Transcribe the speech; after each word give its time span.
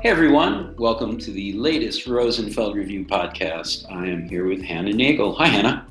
Hey 0.00 0.10
everyone, 0.10 0.76
welcome 0.76 1.18
to 1.18 1.32
the 1.32 1.54
latest 1.54 2.06
Rosenfeld 2.06 2.76
Review 2.76 3.04
podcast. 3.04 3.84
I 3.92 4.06
am 4.06 4.28
here 4.28 4.46
with 4.46 4.62
Hannah 4.62 4.92
Nagel. 4.92 5.34
Hi, 5.34 5.48
Hannah. 5.48 5.88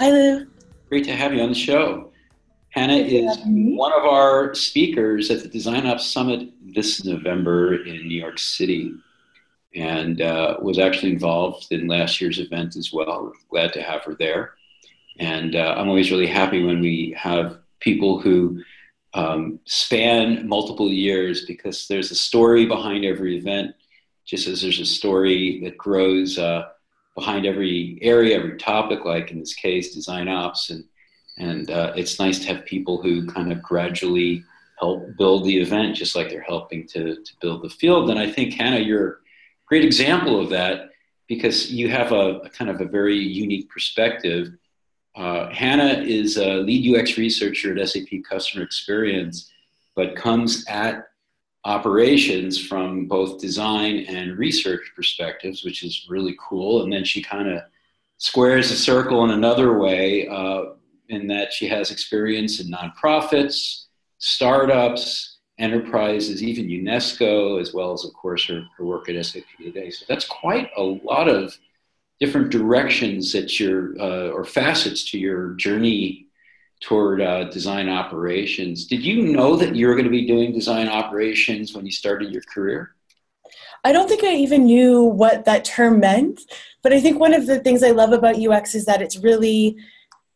Hi, 0.00 0.10
Lou. 0.10 0.46
Great 0.88 1.04
to 1.04 1.14
have 1.14 1.32
you 1.32 1.40
on 1.40 1.50
the 1.50 1.54
show. 1.54 2.10
Hannah 2.70 2.96
is 2.96 3.38
one 3.46 3.92
of 3.92 4.02
our 4.02 4.56
speakers 4.56 5.30
at 5.30 5.42
the 5.42 5.48
Design 5.48 5.86
Ops 5.86 6.04
Summit 6.04 6.48
this 6.74 7.04
November 7.04 7.84
in 7.84 8.08
New 8.08 8.20
York 8.20 8.40
City 8.40 8.92
and 9.72 10.20
uh, 10.20 10.56
was 10.60 10.80
actually 10.80 11.12
involved 11.12 11.68
in 11.70 11.86
last 11.86 12.20
year's 12.20 12.40
event 12.40 12.74
as 12.74 12.92
well. 12.92 13.32
Glad 13.50 13.72
to 13.74 13.82
have 13.82 14.02
her 14.02 14.16
there. 14.16 14.54
And 15.20 15.54
uh, 15.54 15.76
I'm 15.78 15.88
always 15.88 16.10
really 16.10 16.26
happy 16.26 16.64
when 16.64 16.80
we 16.80 17.14
have 17.16 17.58
people 17.78 18.20
who 18.20 18.64
um, 19.14 19.60
span 19.64 20.48
multiple 20.48 20.90
years 20.90 21.44
because 21.46 21.86
there's 21.86 22.10
a 22.10 22.16
story 22.16 22.66
behind 22.66 23.04
every 23.04 23.36
event, 23.36 23.74
just 24.26 24.48
as 24.48 24.60
there's 24.60 24.80
a 24.80 24.86
story 24.86 25.60
that 25.62 25.78
grows 25.78 26.38
uh, 26.38 26.64
behind 27.14 27.46
every 27.46 27.98
area, 28.02 28.36
every 28.36 28.56
topic, 28.56 29.04
like 29.04 29.30
in 29.30 29.38
this 29.38 29.54
case, 29.54 29.94
design 29.94 30.28
ops. 30.28 30.70
And, 30.70 30.84
and 31.38 31.70
uh, 31.70 31.92
it's 31.96 32.18
nice 32.18 32.40
to 32.40 32.54
have 32.54 32.64
people 32.64 33.00
who 33.00 33.26
kind 33.26 33.52
of 33.52 33.62
gradually 33.62 34.44
help 34.80 35.16
build 35.16 35.44
the 35.44 35.60
event, 35.60 35.96
just 35.96 36.16
like 36.16 36.28
they're 36.28 36.42
helping 36.42 36.86
to, 36.88 37.14
to 37.14 37.32
build 37.40 37.62
the 37.62 37.70
field. 37.70 38.10
And 38.10 38.18
I 38.18 38.30
think, 38.30 38.54
Hannah, 38.54 38.80
you're 38.80 39.08
a 39.08 39.16
great 39.66 39.84
example 39.84 40.40
of 40.40 40.50
that 40.50 40.90
because 41.28 41.72
you 41.72 41.88
have 41.88 42.10
a, 42.10 42.38
a 42.40 42.50
kind 42.50 42.70
of 42.70 42.80
a 42.80 42.84
very 42.84 43.16
unique 43.16 43.70
perspective 43.70 44.48
uh, 45.16 45.48
Hannah 45.50 46.02
is 46.02 46.36
a 46.36 46.54
lead 46.56 46.96
UX 46.96 47.16
researcher 47.16 47.76
at 47.76 47.88
SAP 47.88 48.22
Customer 48.28 48.64
Experience, 48.64 49.50
but 49.94 50.16
comes 50.16 50.64
at 50.68 51.08
operations 51.64 52.58
from 52.58 53.06
both 53.06 53.40
design 53.40 54.04
and 54.08 54.36
research 54.36 54.92
perspectives, 54.94 55.64
which 55.64 55.82
is 55.82 56.06
really 56.08 56.36
cool. 56.38 56.82
And 56.82 56.92
then 56.92 57.04
she 57.04 57.22
kind 57.22 57.48
of 57.48 57.62
squares 58.18 58.70
the 58.70 58.76
circle 58.76 59.24
in 59.24 59.30
another 59.30 59.78
way, 59.78 60.28
uh, 60.28 60.64
in 61.08 61.26
that 61.28 61.52
she 61.52 61.68
has 61.68 61.90
experience 61.90 62.60
in 62.60 62.70
nonprofits, 62.70 63.84
startups, 64.18 65.38
enterprises, 65.58 66.42
even 66.42 66.66
UNESCO, 66.66 67.60
as 67.60 67.72
well 67.72 67.92
as, 67.92 68.04
of 68.04 68.12
course, 68.14 68.46
her, 68.46 68.62
her 68.76 68.84
work 68.84 69.08
at 69.08 69.24
SAP 69.24 69.44
today. 69.62 69.90
So 69.90 70.04
that's 70.08 70.26
quite 70.26 70.70
a 70.76 70.82
lot 70.82 71.28
of 71.28 71.56
different 72.20 72.50
directions 72.50 73.32
that 73.32 73.58
your 73.58 73.98
uh, 74.00 74.28
or 74.28 74.44
facets 74.44 75.10
to 75.10 75.18
your 75.18 75.54
journey 75.54 76.26
toward 76.80 77.20
uh, 77.20 77.44
design 77.44 77.88
operations. 77.88 78.86
Did 78.86 79.02
you 79.02 79.22
know 79.22 79.56
that 79.56 79.74
you 79.74 79.86
were 79.86 79.94
going 79.94 80.04
to 80.04 80.10
be 80.10 80.26
doing 80.26 80.52
design 80.52 80.88
operations 80.88 81.74
when 81.74 81.86
you 81.86 81.92
started 81.92 82.32
your 82.32 82.42
career? 82.42 82.94
I 83.84 83.92
don't 83.92 84.08
think 84.08 84.24
I 84.24 84.34
even 84.34 84.64
knew 84.64 85.02
what 85.02 85.44
that 85.44 85.64
term 85.64 86.00
meant, 86.00 86.40
but 86.82 86.92
I 86.92 87.00
think 87.00 87.18
one 87.18 87.34
of 87.34 87.46
the 87.46 87.58
things 87.60 87.82
I 87.82 87.90
love 87.90 88.12
about 88.12 88.40
UX 88.40 88.74
is 88.74 88.86
that 88.86 89.02
it's 89.02 89.18
really 89.18 89.76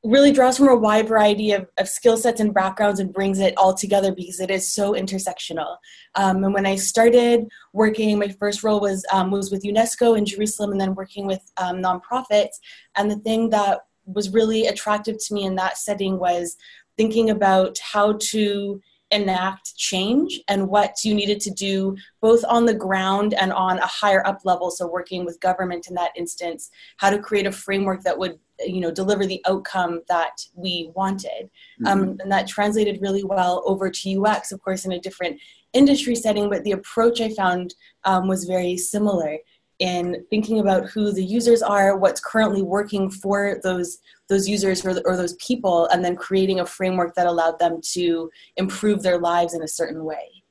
really 0.04 0.30
draws 0.30 0.56
from 0.56 0.68
a 0.68 0.77
wide 0.77 1.08
variety 1.08 1.52
of, 1.52 1.66
of 1.77 1.88
skill 1.88 2.16
sets 2.16 2.41
and 2.41 2.54
backgrounds 2.54 3.00
and 3.00 3.12
brings 3.12 3.41
it 3.41 3.54
all 3.56 3.74
together 3.74 4.14
because 4.14 4.38
it 4.38 4.50
is 4.50 4.72
so 4.72 4.92
intersectional. 4.92 5.77
Um, 6.14 6.44
and 6.44 6.54
when 6.54 6.66
I 6.66 6.77
started 6.77 7.46
working, 7.72 8.19
my 8.19 8.28
first 8.28 8.62
role 8.62 8.80
was 8.80 9.04
um, 9.12 9.30
was 9.30 9.50
with 9.50 9.64
UNESCO 9.64 10.16
in 10.16 10.24
Jerusalem, 10.24 10.72
and 10.72 10.80
then 10.80 10.94
working 10.94 11.26
with 11.26 11.42
um, 11.56 11.82
nonprofits. 11.82 12.56
And 12.96 13.10
the 13.10 13.19
thing 13.19 13.50
that 13.50 13.80
was 14.06 14.30
really 14.30 14.66
attractive 14.66 15.16
to 15.19 15.34
me 15.34 15.44
in 15.44 15.56
that 15.56 15.78
setting 15.78 16.19
was 16.19 16.56
thinking 16.96 17.30
about 17.30 17.78
how 17.92 18.19
to 18.20 18.80
enact 19.11 19.75
change 19.77 20.41
and 20.48 20.69
what 20.69 20.97
you 21.05 21.14
needed 21.14 21.41
to 21.41 21.51
do 21.51 21.97
both 22.20 22.45
on 22.48 22.67
the 22.67 22.75
ground 22.75 23.34
and 23.34 23.53
on 23.53 23.78
a 23.78 23.87
higher 23.87 24.27
up 24.27 24.41
level. 24.45 24.70
So 24.70 24.87
working 24.87 25.25
with 25.25 25.41
government 25.41 25.87
in 25.88 25.94
that 25.94 26.12
instance 26.16 26.71
how 26.99 27.10
to 27.10 27.19
create 27.19 27.47
a 27.47 27.53
framework 27.53 28.03
that 28.03 28.19
would 28.19 28.38
you 28.60 28.81
know 28.81 28.91
deliver 28.91 29.25
the 29.25 29.43
outcome 29.47 30.00
that 30.09 30.44
we 30.55 30.91
wanted. 30.94 31.50
Mm-hmm. 31.81 31.87
um, 31.87 32.16
and 32.21 32.31
that 32.32 32.49
translated 32.49 33.00
really 33.00 33.25
well 33.25 33.62
over 33.66 33.91
to 33.91 34.25
ux 34.25 34.53
of 34.53 34.60
course 34.60 34.84
in 34.84 34.93
a 34.93 35.00
different 35.00 35.41
industry 35.72 36.15
setting 36.15 36.50
but 36.50 36.65
the 36.65 36.72
approach 36.72 37.21
i 37.21 37.28
found 37.34 37.75
um, 38.05 38.27
was 38.27 38.44
very 38.44 38.77
similar 38.77 39.38
in 39.78 40.25
thinking 40.31 40.59
about 40.59 40.87
who 40.87 41.12
the 41.12 41.25
users 41.25 41.62
are 41.62 41.97
what's 41.97 42.21
currently 42.21 42.62
working 42.62 43.11
for 43.11 43.61
those 43.62 43.99
those 44.28 44.49
users 44.49 44.84
or, 44.84 45.00
or 45.05 45.16
those 45.16 45.34
people 45.34 45.87
and 45.87 46.05
then 46.05 46.16
creating 46.16 46.61
a 46.61 46.66
framework 46.66 47.15
that 47.15 47.27
allowed 47.27 47.59
them 47.59 47.81
to 47.83 48.31
improve 48.56 49.03
their 49.03 49.19
lives 49.19 49.55
in 49.55 49.62
a 49.62 49.69
certain 49.69 50.05
way 50.05 50.43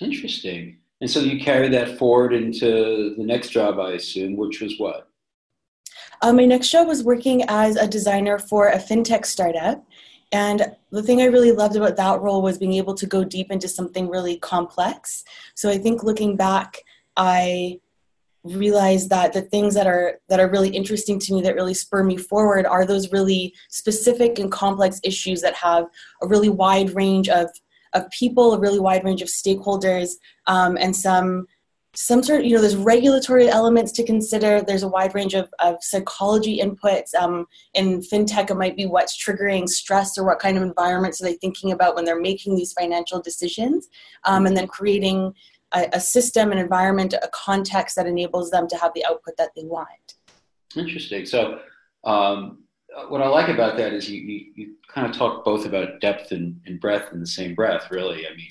interesting 0.00 0.78
and 1.00 1.10
so 1.10 1.20
you 1.20 1.40
carry 1.40 1.68
that 1.68 1.98
forward 1.98 2.32
into 2.32 3.14
the 3.16 3.24
next 3.24 3.50
job 3.50 3.80
i 3.80 3.92
assume 3.92 4.36
which 4.36 4.60
was 4.60 4.78
what 4.78 5.08
uh, 6.22 6.32
my 6.32 6.44
next 6.44 6.70
job 6.70 6.86
was 6.86 7.02
working 7.02 7.42
as 7.48 7.76
a 7.76 7.86
designer 7.86 8.38
for 8.38 8.68
a 8.68 8.78
fintech 8.78 9.24
startup. 9.26 9.84
And 10.32 10.74
the 10.90 11.02
thing 11.02 11.20
I 11.20 11.26
really 11.26 11.52
loved 11.52 11.76
about 11.76 11.96
that 11.96 12.20
role 12.20 12.42
was 12.42 12.58
being 12.58 12.74
able 12.74 12.94
to 12.94 13.06
go 13.06 13.22
deep 13.22 13.50
into 13.50 13.68
something 13.68 14.08
really 14.08 14.38
complex. 14.38 15.24
So 15.54 15.70
I 15.70 15.78
think 15.78 16.02
looking 16.02 16.36
back, 16.36 16.82
I 17.16 17.80
realized 18.54 19.10
that 19.10 19.32
the 19.32 19.42
things 19.42 19.74
that 19.74 19.86
are 19.86 20.20
that 20.28 20.40
are 20.40 20.50
really 20.50 20.68
interesting 20.68 21.18
to 21.18 21.34
me 21.34 21.42
that 21.42 21.54
really 21.54 21.74
spur 21.74 22.02
me 22.02 22.16
forward 22.16 22.66
are 22.66 22.84
those 22.84 23.12
really 23.12 23.54
specific 23.68 24.38
and 24.38 24.50
complex 24.50 25.00
issues 25.02 25.40
that 25.42 25.54
have 25.54 25.86
a 26.22 26.26
really 26.26 26.48
wide 26.48 26.94
range 26.94 27.28
of 27.28 27.50
of 27.92 28.08
people, 28.10 28.52
a 28.52 28.60
really 28.60 28.80
wide 28.80 29.04
range 29.04 29.22
of 29.22 29.28
stakeholders, 29.28 30.10
um, 30.46 30.76
and 30.78 30.94
some 30.94 31.46
some 31.96 32.22
sort 32.22 32.40
of, 32.40 32.46
you 32.46 32.54
know, 32.54 32.60
there's 32.60 32.76
regulatory 32.76 33.48
elements 33.48 33.90
to 33.90 34.04
consider. 34.04 34.60
There's 34.60 34.82
a 34.82 34.88
wide 34.88 35.14
range 35.14 35.32
of, 35.32 35.48
of 35.60 35.76
psychology 35.80 36.60
inputs. 36.60 37.14
Um, 37.14 37.46
in 37.72 38.02
fintech, 38.02 38.50
it 38.50 38.56
might 38.56 38.76
be 38.76 38.84
what's 38.84 39.16
triggering 39.16 39.66
stress 39.66 40.18
or 40.18 40.26
what 40.26 40.38
kind 40.38 40.58
of 40.58 40.62
environments 40.62 41.22
are 41.22 41.24
they 41.24 41.36
thinking 41.36 41.72
about 41.72 41.94
when 41.94 42.04
they're 42.04 42.20
making 42.20 42.54
these 42.54 42.74
financial 42.74 43.22
decisions, 43.22 43.88
um, 44.24 44.44
and 44.44 44.54
then 44.54 44.66
creating 44.66 45.32
a, 45.74 45.88
a, 45.94 46.00
system, 46.00 46.52
an 46.52 46.58
environment, 46.58 47.14
a 47.14 47.28
context 47.32 47.96
that 47.96 48.06
enables 48.06 48.50
them 48.50 48.68
to 48.68 48.76
have 48.76 48.92
the 48.94 49.04
output 49.04 49.36
that 49.38 49.50
they 49.56 49.64
want. 49.64 50.14
Interesting. 50.76 51.26
So, 51.26 51.60
um, 52.04 52.62
what 53.08 53.20
I 53.20 53.28
like 53.28 53.48
about 53.48 53.76
that 53.76 53.92
is 53.92 54.08
you, 54.08 54.20
you, 54.20 54.52
you, 54.54 54.72
kind 54.88 55.06
of 55.06 55.14
talk 55.14 55.44
both 55.44 55.66
about 55.66 56.00
depth 56.00 56.32
and, 56.32 56.58
and 56.64 56.80
breadth 56.80 57.12
in 57.12 57.20
the 57.20 57.26
same 57.26 57.54
breath, 57.54 57.90
really. 57.90 58.26
I 58.26 58.34
mean, 58.34 58.48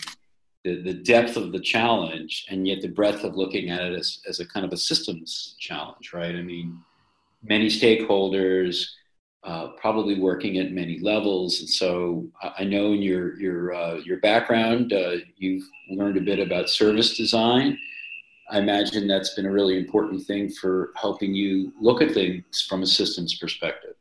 the, 0.63 0.81
the 0.81 0.93
depth 0.93 1.37
of 1.37 1.51
the 1.51 1.59
challenge 1.59 2.45
and 2.49 2.67
yet 2.67 2.81
the 2.81 2.87
breadth 2.87 3.23
of 3.23 3.35
looking 3.35 3.69
at 3.69 3.81
it 3.81 3.97
as, 3.97 4.19
as 4.27 4.39
a 4.39 4.47
kind 4.47 4.65
of 4.65 4.71
a 4.71 4.77
systems 4.77 5.55
challenge, 5.59 6.13
right? 6.13 6.35
I 6.35 6.41
mean, 6.43 6.77
many 7.41 7.67
stakeholders, 7.67 8.85
uh, 9.43 9.69
probably 9.79 10.19
working 10.19 10.57
at 10.57 10.71
many 10.71 10.99
levels. 10.99 11.59
And 11.59 11.69
so 11.69 12.27
I 12.57 12.63
know 12.63 12.93
in 12.93 13.01
your, 13.01 13.39
your, 13.39 13.75
uh, 13.75 13.95
your 13.95 14.19
background, 14.19 14.91
uh, 14.91 15.17
you've 15.37 15.63
learned 15.95 16.17
a 16.17 16.21
bit 16.21 16.39
about 16.39 16.69
service 16.69 17.17
design. 17.17 17.77
I 18.49 18.59
imagine 18.59 19.07
that's 19.07 19.33
been 19.33 19.45
a 19.45 19.51
really 19.51 19.77
important 19.77 20.23
thing 20.23 20.49
for 20.49 20.91
helping 20.95 21.33
you 21.33 21.73
look 21.79 22.01
at 22.01 22.11
things 22.11 22.65
from 22.69 22.83
a 22.83 22.87
systems 22.87 23.37
perspective. 23.39 23.95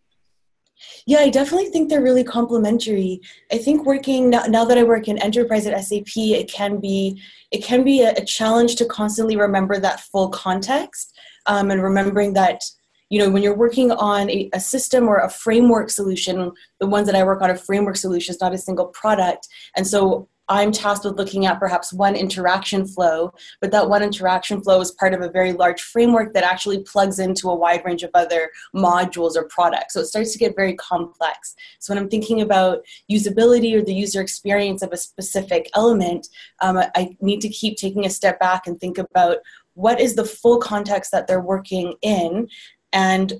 Yeah, 1.06 1.18
I 1.18 1.30
definitely 1.30 1.70
think 1.70 1.88
they're 1.88 2.02
really 2.02 2.24
complementary. 2.24 3.20
I 3.52 3.58
think 3.58 3.86
working 3.86 4.30
now, 4.30 4.44
now 4.44 4.64
that 4.64 4.76
I 4.76 4.82
work 4.82 5.08
in 5.08 5.18
enterprise 5.18 5.66
at 5.66 5.84
SAP, 5.84 6.16
it 6.16 6.50
can 6.50 6.78
be 6.80 7.22
it 7.50 7.62
can 7.62 7.84
be 7.84 8.02
a, 8.02 8.12
a 8.12 8.24
challenge 8.24 8.76
to 8.76 8.84
constantly 8.84 9.36
remember 9.36 9.78
that 9.78 10.00
full 10.00 10.28
context 10.28 11.16
um, 11.46 11.70
and 11.70 11.82
remembering 11.82 12.34
that 12.34 12.62
you 13.10 13.18
know 13.18 13.30
when 13.30 13.42
you're 13.42 13.56
working 13.56 13.92
on 13.92 14.30
a, 14.30 14.50
a, 14.54 14.60
system 14.60 15.08
or 15.08 15.18
a 15.18 15.28
framework 15.28 15.90
solution 15.90 16.50
the 16.80 16.86
ones 16.86 17.06
that 17.06 17.14
i 17.14 17.22
work 17.22 17.42
on 17.42 17.50
are 17.50 17.56
framework 17.56 17.96
solutions 17.96 18.38
not 18.40 18.54
a 18.54 18.58
single 18.58 18.86
product 18.86 19.46
and 19.76 19.86
so 19.86 20.26
I'm 20.48 20.72
tasked 20.72 21.04
with 21.04 21.16
looking 21.16 21.46
at 21.46 21.58
perhaps 21.58 21.92
one 21.92 22.16
interaction 22.16 22.86
flow, 22.86 23.32
but 23.60 23.70
that 23.70 23.88
one 23.88 24.02
interaction 24.02 24.60
flow 24.60 24.80
is 24.80 24.90
part 24.92 25.14
of 25.14 25.22
a 25.22 25.30
very 25.30 25.52
large 25.52 25.80
framework 25.80 26.34
that 26.34 26.44
actually 26.44 26.82
plugs 26.82 27.18
into 27.18 27.48
a 27.48 27.54
wide 27.54 27.84
range 27.84 28.02
of 28.02 28.10
other 28.14 28.50
modules 28.74 29.36
or 29.36 29.44
products. 29.44 29.94
So 29.94 30.00
it 30.00 30.06
starts 30.06 30.32
to 30.32 30.38
get 30.38 30.56
very 30.56 30.74
complex. 30.74 31.54
So 31.78 31.94
when 31.94 32.02
I'm 32.02 32.10
thinking 32.10 32.42
about 32.42 32.84
usability 33.10 33.74
or 33.74 33.82
the 33.82 33.94
user 33.94 34.20
experience 34.20 34.82
of 34.82 34.92
a 34.92 34.96
specific 34.96 35.70
element, 35.74 36.28
um, 36.60 36.78
I 36.94 37.16
need 37.20 37.40
to 37.40 37.48
keep 37.48 37.76
taking 37.76 38.04
a 38.04 38.10
step 38.10 38.38
back 38.38 38.66
and 38.66 38.78
think 38.78 38.98
about 38.98 39.38
what 39.74 40.00
is 40.00 40.14
the 40.14 40.24
full 40.24 40.58
context 40.58 41.10
that 41.10 41.26
they're 41.26 41.40
working 41.40 41.94
in 42.02 42.48
and 42.92 43.34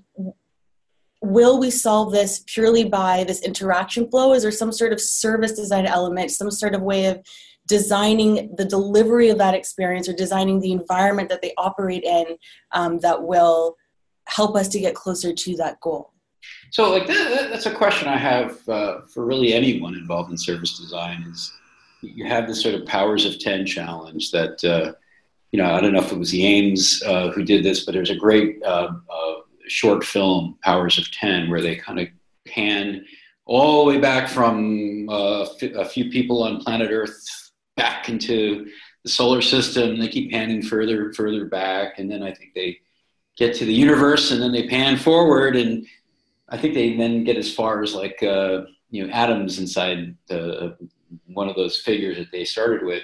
will 1.25 1.59
we 1.59 1.71
solve 1.71 2.12
this 2.12 2.44
purely 2.47 2.85
by 2.85 3.25
this 3.25 3.43
interaction 3.43 4.09
flow? 4.11 4.32
Is 4.32 4.43
there 4.43 4.53
some 4.53 4.73
sort 4.73 4.93
of 4.93 5.00
service 5.00 5.53
design 5.53 5.87
element, 5.87 6.31
some 6.31 6.50
sort 6.50 6.75
of 6.75 6.82
way 6.82 7.06
of 7.06 7.21
designing 7.67 8.55
the 8.56 8.65
delivery 8.65 9.31
of 9.31 9.38
that 9.38 9.55
experience 9.55 10.09
or 10.09 10.12
designing 10.12 10.61
the 10.61 10.73
environment 10.73 11.29
that 11.31 11.41
they 11.41 11.53
operate 11.56 12.05
in 12.05 12.37
um, 12.73 12.99
that 13.00 13.23
will 13.23 13.76
help 14.26 14.55
us 14.56 14.69
to 14.69 14.79
get 14.79 14.94
closer 14.94 15.32
to 15.32 15.56
that 15.56 15.81
goal? 15.81 16.12
So, 16.71 16.91
like 16.91 17.06
that, 17.06 17.49
that's 17.50 17.67
a 17.67 17.75
question 17.75 18.09
I 18.09 18.19
have 18.19 18.69
uh, 18.69 19.00
for 19.03 19.25
really 19.25 19.55
anyone 19.55 19.94
involved 19.94 20.31
in 20.31 20.37
service 20.37 20.79
design. 20.79 21.25
Is 21.31 21.53
you 22.03 22.26
have 22.26 22.47
this 22.47 22.62
sort 22.62 22.75
of 22.75 22.85
powers 22.85 23.25
of 23.25 23.38
ten 23.38 23.65
challenge 23.65 24.31
that 24.32 24.62
uh, 24.62 24.93
you 25.55 25.62
know, 25.62 25.73
I 25.73 25.81
don't 25.81 25.93
know 25.93 26.00
if 26.00 26.11
it 26.11 26.19
was 26.19 26.32
the 26.32 26.43
Eames 26.43 27.00
uh, 27.06 27.31
who 27.31 27.44
did 27.44 27.65
this, 27.65 27.85
but 27.85 27.94
there's 27.94 28.11
a 28.11 28.17
great 28.17 28.61
uh, 28.65 28.88
uh, 29.09 29.35
short 29.69 30.05
film, 30.05 30.58
Powers 30.62 30.99
of 30.99 31.11
Ten, 31.11 31.50
where 31.50 31.61
they 31.61 31.76
kind 31.76 32.00
of 32.00 32.08
pan 32.46 33.05
all 33.46 33.84
the 33.84 33.93
way 33.93 34.00
back 34.00 34.28
from 34.28 35.08
uh, 35.08 35.46
a 35.76 35.84
few 35.84 36.11
people 36.11 36.43
on 36.43 36.61
planet 36.61 36.90
Earth 36.90 37.52
back 37.76 38.08
into 38.08 38.66
the 39.02 39.11
solar 39.11 39.43
system. 39.43 39.99
They 39.99 40.08
keep 40.08 40.31
panning 40.31 40.62
further 40.62 41.06
and 41.06 41.16
further 41.16 41.46
back, 41.46 41.99
and 41.99 42.11
then 42.11 42.22
I 42.22 42.32
think 42.32 42.55
they 42.55 42.78
get 43.37 43.55
to 43.56 43.64
the 43.64 43.75
universe, 43.75 44.31
and 44.31 44.40
then 44.40 44.52
they 44.52 44.69
pan 44.69 44.96
forward, 44.96 45.56
and 45.56 45.87
I 46.49 46.56
think 46.56 46.75
they 46.75 46.96
then 46.96 47.25
get 47.25 47.37
as 47.37 47.52
far 47.52 47.82
as 47.82 47.94
like 47.94 48.22
uh, 48.22 48.62
you 48.90 49.06
know 49.06 49.12
atoms 49.12 49.58
inside 49.58 50.16
the 50.28 50.76
one 51.26 51.49
of 51.49 51.56
those 51.56 51.78
figures 51.78 52.16
that 52.19 52.31
they 52.32 52.44
started 52.44 52.84
with, 52.84 53.02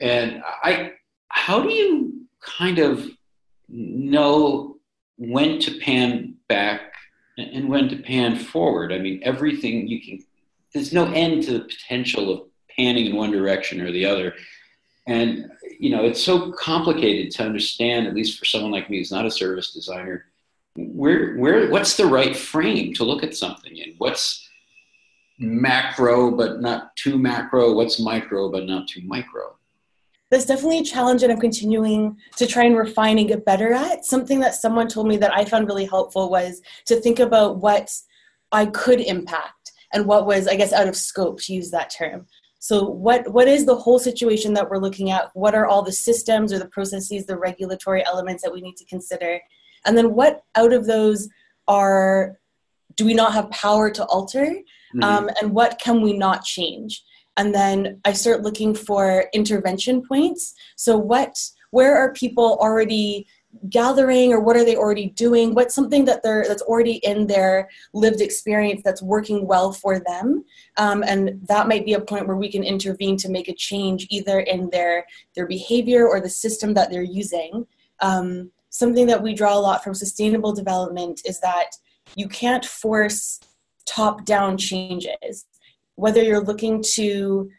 and 0.00 0.42
I 0.62 0.92
how 1.28 1.60
do 1.60 1.72
you 1.72 2.26
kind 2.40 2.78
of 2.78 3.08
know 3.68 4.73
when 5.16 5.58
to 5.60 5.78
pan 5.78 6.34
back 6.48 6.92
and 7.38 7.68
when 7.68 7.88
to 7.88 7.96
pan 7.96 8.36
forward? 8.36 8.92
I 8.92 8.98
mean, 8.98 9.20
everything 9.24 9.86
you 9.88 10.00
can, 10.00 10.24
there's 10.72 10.92
no 10.92 11.10
end 11.12 11.44
to 11.44 11.58
the 11.58 11.64
potential 11.64 12.32
of 12.32 12.42
panning 12.76 13.06
in 13.06 13.16
one 13.16 13.30
direction 13.30 13.80
or 13.80 13.92
the 13.92 14.06
other. 14.06 14.34
And, 15.06 15.50
you 15.78 15.90
know, 15.90 16.04
it's 16.04 16.22
so 16.22 16.52
complicated 16.52 17.32
to 17.32 17.44
understand, 17.44 18.06
at 18.06 18.14
least 18.14 18.38
for 18.38 18.44
someone 18.44 18.72
like 18.72 18.88
me 18.88 18.98
who's 18.98 19.12
not 19.12 19.26
a 19.26 19.30
service 19.30 19.72
designer, 19.72 20.26
where, 20.76 21.36
where, 21.36 21.70
what's 21.70 21.96
the 21.96 22.06
right 22.06 22.34
frame 22.34 22.94
to 22.94 23.04
look 23.04 23.22
at 23.22 23.36
something 23.36 23.76
in? 23.76 23.94
What's 23.98 24.48
macro 25.38 26.30
but 26.30 26.60
not 26.60 26.96
too 26.96 27.18
macro? 27.18 27.74
What's 27.74 28.00
micro 28.00 28.50
but 28.50 28.66
not 28.66 28.88
too 28.88 29.02
micro? 29.04 29.56
That's 30.34 30.46
definitely 30.46 30.80
a 30.80 30.84
challenge 30.84 31.20
that 31.20 31.30
I'm 31.30 31.40
continuing 31.40 32.16
to 32.36 32.46
try 32.46 32.64
and 32.64 32.76
refine 32.76 33.18
and 33.18 33.28
get 33.28 33.44
better 33.44 33.72
at. 33.72 34.04
Something 34.04 34.40
that 34.40 34.56
someone 34.56 34.88
told 34.88 35.06
me 35.06 35.16
that 35.18 35.32
I 35.32 35.44
found 35.44 35.68
really 35.68 35.86
helpful 35.86 36.28
was 36.28 36.60
to 36.86 36.96
think 36.96 37.20
about 37.20 37.58
what 37.58 37.88
I 38.50 38.66
could 38.66 39.00
impact 39.00 39.72
and 39.92 40.06
what 40.06 40.26
was, 40.26 40.48
I 40.48 40.56
guess, 40.56 40.72
out 40.72 40.88
of 40.88 40.96
scope 40.96 41.40
to 41.42 41.54
use 41.54 41.70
that 41.70 41.90
term. 41.96 42.26
So 42.58 42.84
what 42.84 43.32
what 43.32 43.46
is 43.46 43.64
the 43.64 43.76
whole 43.76 43.98
situation 44.00 44.54
that 44.54 44.68
we're 44.68 44.78
looking 44.78 45.10
at? 45.10 45.30
What 45.34 45.54
are 45.54 45.66
all 45.66 45.82
the 45.82 45.92
systems 45.92 46.52
or 46.52 46.58
the 46.58 46.68
processes, 46.68 47.26
the 47.26 47.38
regulatory 47.38 48.04
elements 48.04 48.42
that 48.42 48.52
we 48.52 48.60
need 48.60 48.76
to 48.76 48.86
consider? 48.86 49.40
And 49.86 49.96
then 49.96 50.14
what 50.14 50.42
out 50.56 50.72
of 50.72 50.86
those 50.86 51.28
are 51.68 52.38
do 52.96 53.04
we 53.04 53.14
not 53.14 53.34
have 53.34 53.50
power 53.50 53.88
to 53.90 54.04
alter? 54.06 54.46
Mm-hmm. 54.46 55.04
Um, 55.04 55.30
and 55.40 55.52
what 55.52 55.78
can 55.78 56.00
we 56.00 56.16
not 56.16 56.44
change? 56.44 57.04
And 57.36 57.54
then 57.54 58.00
i 58.04 58.12
start 58.12 58.42
looking 58.42 58.74
for 58.74 59.26
intervention 59.32 60.02
points. 60.02 60.54
So 60.76 60.96
what 60.96 61.36
where 61.70 61.96
are 61.96 62.12
people 62.12 62.56
already 62.60 63.26
gathering 63.68 64.32
or 64.32 64.40
what 64.40 64.56
are 64.56 64.64
they 64.64 64.76
already 64.76 65.10
doing? 65.10 65.54
What's 65.54 65.74
something 65.74 66.04
that 66.04 66.22
they're 66.22 66.44
that's 66.46 66.62
already 66.62 66.96
in 66.96 67.26
their 67.26 67.68
lived 67.92 68.20
experience 68.20 68.82
that's 68.84 69.02
working 69.02 69.46
well 69.46 69.72
for 69.72 69.98
them? 69.98 70.44
Um, 70.76 71.02
and 71.02 71.40
that 71.48 71.68
might 71.68 71.84
be 71.84 71.94
a 71.94 72.00
point 72.00 72.26
where 72.26 72.36
we 72.36 72.50
can 72.50 72.62
intervene 72.62 73.16
to 73.18 73.28
make 73.28 73.48
a 73.48 73.54
change 73.54 74.06
either 74.10 74.40
in 74.40 74.70
their 74.70 75.06
their 75.34 75.46
behavior 75.46 76.08
or 76.08 76.20
the 76.20 76.28
system 76.28 76.74
that 76.74 76.90
they're 76.90 77.02
using. 77.02 77.66
Um, 78.00 78.50
something 78.70 79.06
that 79.06 79.22
we 79.22 79.34
draw 79.34 79.56
a 79.56 79.60
lot 79.60 79.84
from 79.84 79.94
sustainable 79.94 80.52
development 80.52 81.22
is 81.24 81.40
that 81.40 81.70
you 82.16 82.28
can't 82.28 82.64
force 82.64 83.40
top 83.86 84.24
down 84.24 84.56
changes 84.56 85.46
whether 85.96 86.22
you're 86.22 86.44
looking 86.44 86.82
to, 86.94 87.50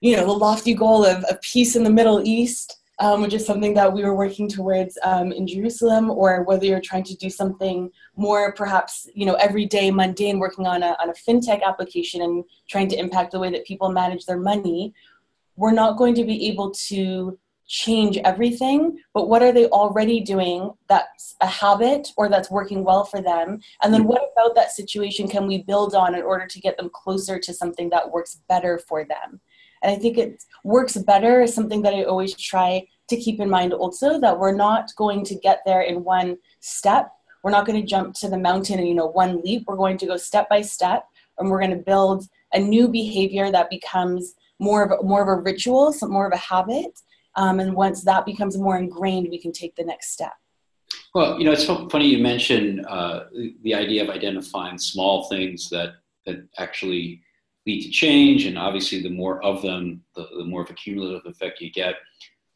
you 0.00 0.16
know, 0.16 0.26
the 0.26 0.32
lofty 0.32 0.74
goal 0.74 1.04
of, 1.04 1.24
of 1.24 1.40
peace 1.40 1.76
in 1.76 1.84
the 1.84 1.90
Middle 1.90 2.20
East, 2.22 2.78
um, 3.00 3.22
which 3.22 3.34
is 3.34 3.44
something 3.44 3.74
that 3.74 3.92
we 3.92 4.04
were 4.04 4.14
working 4.14 4.48
towards 4.48 4.96
um, 5.02 5.32
in 5.32 5.46
Jerusalem, 5.46 6.10
or 6.10 6.44
whether 6.44 6.64
you're 6.64 6.80
trying 6.80 7.02
to 7.04 7.16
do 7.16 7.28
something 7.28 7.90
more 8.16 8.52
perhaps, 8.52 9.08
you 9.14 9.26
know, 9.26 9.34
everyday 9.34 9.90
mundane, 9.90 10.38
working 10.38 10.66
on 10.66 10.82
a, 10.82 10.96
on 11.02 11.10
a 11.10 11.14
fintech 11.14 11.62
application 11.62 12.22
and 12.22 12.44
trying 12.68 12.88
to 12.88 12.98
impact 12.98 13.32
the 13.32 13.38
way 13.40 13.50
that 13.50 13.66
people 13.66 13.90
manage 13.90 14.26
their 14.26 14.38
money, 14.38 14.94
we're 15.56 15.72
not 15.72 15.96
going 15.96 16.14
to 16.14 16.24
be 16.24 16.48
able 16.48 16.70
to 16.70 17.38
change 17.66 18.18
everything, 18.18 18.98
but 19.14 19.28
what 19.28 19.42
are 19.42 19.52
they 19.52 19.66
already 19.66 20.20
doing 20.20 20.70
that's 20.88 21.34
a 21.40 21.46
habit 21.46 22.08
or 22.16 22.28
that's 22.28 22.50
working 22.50 22.84
well 22.84 23.04
for 23.04 23.22
them? 23.22 23.60
And 23.82 23.92
then 23.92 24.04
mm. 24.04 24.06
what 24.06 24.30
about 24.32 24.54
that 24.54 24.72
situation 24.72 25.28
can 25.28 25.46
we 25.46 25.62
build 25.62 25.94
on 25.94 26.14
in 26.14 26.22
order 26.22 26.46
to 26.46 26.60
get 26.60 26.76
them 26.76 26.90
closer 26.92 27.38
to 27.38 27.54
something 27.54 27.90
that 27.90 28.10
works 28.10 28.40
better 28.48 28.78
for 28.78 29.04
them? 29.04 29.40
And 29.82 29.92
I 29.92 29.96
think 29.96 30.18
it 30.18 30.42
works 30.64 30.96
better 30.96 31.42
is 31.42 31.54
something 31.54 31.82
that 31.82 31.94
I 31.94 32.04
always 32.04 32.34
try 32.34 32.86
to 33.08 33.16
keep 33.16 33.40
in 33.40 33.50
mind 33.50 33.72
also 33.72 34.18
that 34.20 34.38
we're 34.38 34.54
not 34.54 34.90
going 34.96 35.24
to 35.26 35.34
get 35.34 35.60
there 35.66 35.82
in 35.82 36.04
one 36.04 36.38
step. 36.60 37.10
We're 37.42 37.50
not 37.50 37.66
going 37.66 37.80
to 37.80 37.86
jump 37.86 38.14
to 38.16 38.28
the 38.28 38.38
mountain 38.38 38.78
and 38.78 38.88
you 38.88 38.94
know 38.94 39.08
one 39.08 39.42
leap. 39.42 39.64
We're 39.66 39.76
going 39.76 39.98
to 39.98 40.06
go 40.06 40.16
step 40.16 40.48
by 40.48 40.62
step 40.62 41.06
and 41.38 41.50
we're 41.50 41.60
going 41.60 41.76
to 41.76 41.84
build 41.84 42.24
a 42.54 42.58
new 42.58 42.88
behavior 42.88 43.50
that 43.50 43.68
becomes 43.68 44.34
more 44.58 44.84
of 44.84 44.92
a, 44.92 45.02
more 45.02 45.20
of 45.20 45.28
a 45.28 45.42
ritual, 45.42 45.92
some 45.92 46.10
more 46.10 46.26
of 46.26 46.32
a 46.32 46.38
habit 46.38 46.98
um, 47.36 47.60
and 47.60 47.74
once 47.74 48.02
that 48.04 48.24
becomes 48.24 48.56
more 48.56 48.78
ingrained, 48.78 49.28
we 49.30 49.38
can 49.38 49.52
take 49.52 49.74
the 49.76 49.84
next 49.84 50.12
step. 50.12 50.32
Well, 51.14 51.38
you 51.38 51.44
know, 51.44 51.52
it's 51.52 51.64
funny 51.64 52.06
you 52.06 52.22
mentioned 52.22 52.84
uh, 52.86 53.24
the 53.62 53.74
idea 53.74 54.02
of 54.02 54.10
identifying 54.10 54.78
small 54.78 55.28
things 55.28 55.68
that 55.70 55.94
that 56.26 56.46
actually 56.58 57.22
lead 57.66 57.82
to 57.82 57.90
change, 57.90 58.46
and 58.46 58.58
obviously, 58.58 59.02
the 59.02 59.10
more 59.10 59.42
of 59.44 59.62
them, 59.62 60.02
the, 60.14 60.26
the 60.38 60.44
more 60.44 60.62
of 60.62 60.70
a 60.70 60.74
cumulative 60.74 61.24
effect 61.26 61.60
you 61.60 61.70
get. 61.70 61.96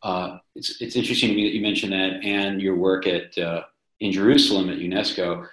Uh, 0.03 0.39
it's 0.55 0.81
it's 0.81 0.97
interesting 0.97 1.31
to 1.31 1.35
me 1.35 1.45
that 1.45 1.55
you 1.55 1.61
mentioned 1.61 1.93
that, 1.93 2.25
and 2.25 2.61
your 2.61 2.77
work 2.77 3.07
at 3.07 3.37
uh, 3.39 3.63
in 4.01 4.13
Jerusalem 4.13 4.71
at 4.71 4.79
UNESCO. 4.79 5.47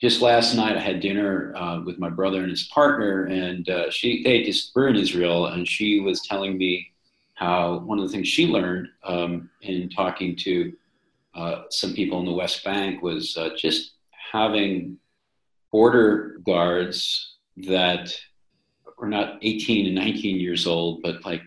Just 0.00 0.22
last 0.22 0.54
night, 0.54 0.76
I 0.76 0.80
had 0.80 1.00
dinner 1.00 1.52
uh, 1.56 1.80
with 1.84 1.98
my 1.98 2.08
brother 2.08 2.42
and 2.42 2.50
his 2.50 2.68
partner, 2.68 3.24
and 3.24 3.68
uh, 3.68 3.90
she 3.90 4.22
they 4.22 4.42
just 4.44 4.74
were 4.74 4.88
in 4.88 4.96
Israel, 4.96 5.46
and 5.46 5.66
she 5.66 6.00
was 6.00 6.22
telling 6.22 6.56
me 6.56 6.92
how 7.38 7.78
one 7.84 8.00
of 8.00 8.04
the 8.04 8.12
things 8.12 8.26
she 8.26 8.48
learned 8.48 8.88
um, 9.04 9.48
in 9.62 9.88
talking 9.88 10.34
to 10.34 10.72
uh, 11.36 11.62
some 11.70 11.94
people 11.94 12.18
in 12.18 12.26
the 12.26 12.32
West 12.32 12.64
Bank 12.64 13.00
was 13.00 13.36
uh, 13.36 13.50
just 13.56 13.92
having 14.32 14.98
border 15.70 16.40
guards 16.44 17.36
that 17.58 18.12
were 18.98 19.06
not 19.06 19.38
18 19.42 19.86
and 19.86 19.94
19 19.94 20.40
years 20.40 20.66
old, 20.66 21.00
but 21.00 21.24
like 21.24 21.42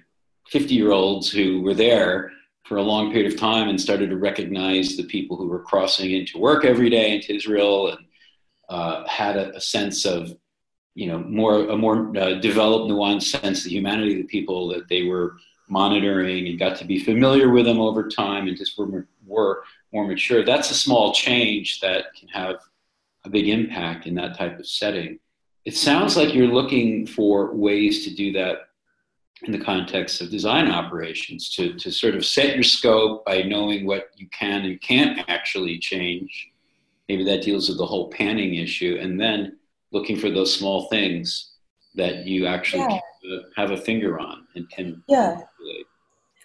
50 0.48 0.74
year 0.74 0.92
olds 0.92 1.30
who 1.30 1.60
were 1.62 1.74
there 1.74 2.32
for 2.64 2.78
a 2.78 2.82
long 2.82 3.12
period 3.12 3.34
of 3.34 3.38
time 3.38 3.68
and 3.68 3.80
started 3.80 4.10
to 4.10 4.18
recognize 4.18 4.96
the 4.96 5.04
people 5.04 5.36
who 5.36 5.48
were 5.48 5.64
crossing 5.64 6.12
into 6.12 6.38
work 6.38 6.64
every 6.64 6.90
day 6.90 7.16
into 7.16 7.36
Israel 7.36 7.90
and 7.90 8.06
uh, 8.70 9.06
had 9.10 9.36
a, 9.36 9.54
a, 9.58 9.60
sense 9.60 10.06
of, 10.06 10.34
you 10.96 11.08
know, 11.08 11.20
more 11.20 11.68
a 11.68 11.76
more 11.76 12.18
uh, 12.18 12.36
developed, 12.36 12.90
nuanced 12.90 13.24
sense 13.24 13.60
of 13.60 13.66
the 13.66 13.72
humanity 13.72 14.14
of 14.14 14.20
the 14.20 14.28
people 14.28 14.70
that 14.70 14.88
they 14.88 15.04
were 15.04 15.36
monitoring 15.72 16.48
and 16.48 16.60
got 16.60 16.78
to 16.78 16.86
be 16.86 17.00
familiar 17.00 17.50
with 17.50 17.66
them 17.66 17.80
over 17.80 18.10
time 18.10 18.48
and 18.48 18.58
just 18.58 18.78
were, 18.78 19.08
were 19.26 19.64
more 19.94 20.06
mature. 20.06 20.44
That's 20.44 20.70
a 20.70 20.76
small 20.76 21.14
change 21.14 21.80
that 21.80 22.14
can 22.14 22.28
have 22.28 22.58
a 23.24 23.30
big 23.30 23.48
impact 23.48 24.06
in 24.06 24.14
that 24.16 24.38
type 24.38 24.60
of 24.60 24.68
setting. 24.68 25.18
It 25.64 25.76
sounds 25.76 26.18
like 26.18 26.34
you're 26.34 26.48
looking 26.48 27.08
for 27.08 27.56
ways 27.56 28.04
to 28.06 28.14
do 28.14 28.34
that 28.34 28.68
in 29.44 29.54
the 29.54 29.64
context 29.64 30.22
of 30.22 30.30
design 30.30 30.70
operations 30.70 31.50
to, 31.56 31.74
to 31.76 31.90
sort 31.90 32.16
of 32.16 32.26
set 32.26 32.54
your 32.54 32.64
scope 32.64 33.26
by 33.26 33.42
knowing 33.44 33.86
what 33.86 34.10
you 34.16 34.28
can 34.30 34.66
and 34.66 34.82
can't 34.82 35.20
actually 35.30 35.80
change. 35.80 36.50
Maybe 37.08 37.24
that 37.26 37.44
deals 37.44 37.70
with 37.70 37.78
the 37.78 37.86
whole 37.86 38.10
panning 38.10 38.56
issue, 38.56 38.98
and 39.00 39.20
then 39.20 39.58
looking 39.92 40.18
for 40.18 40.30
those 40.30 40.54
small 40.54 40.88
things 40.90 41.54
that 41.96 42.26
you 42.26 42.46
actually 42.46 42.84
yeah 42.84 43.00
have 43.56 43.72
a 43.72 43.78
finger 43.78 44.20
on 44.20 44.46
and 44.56 44.70
can 44.70 45.04
yeah. 45.08 45.42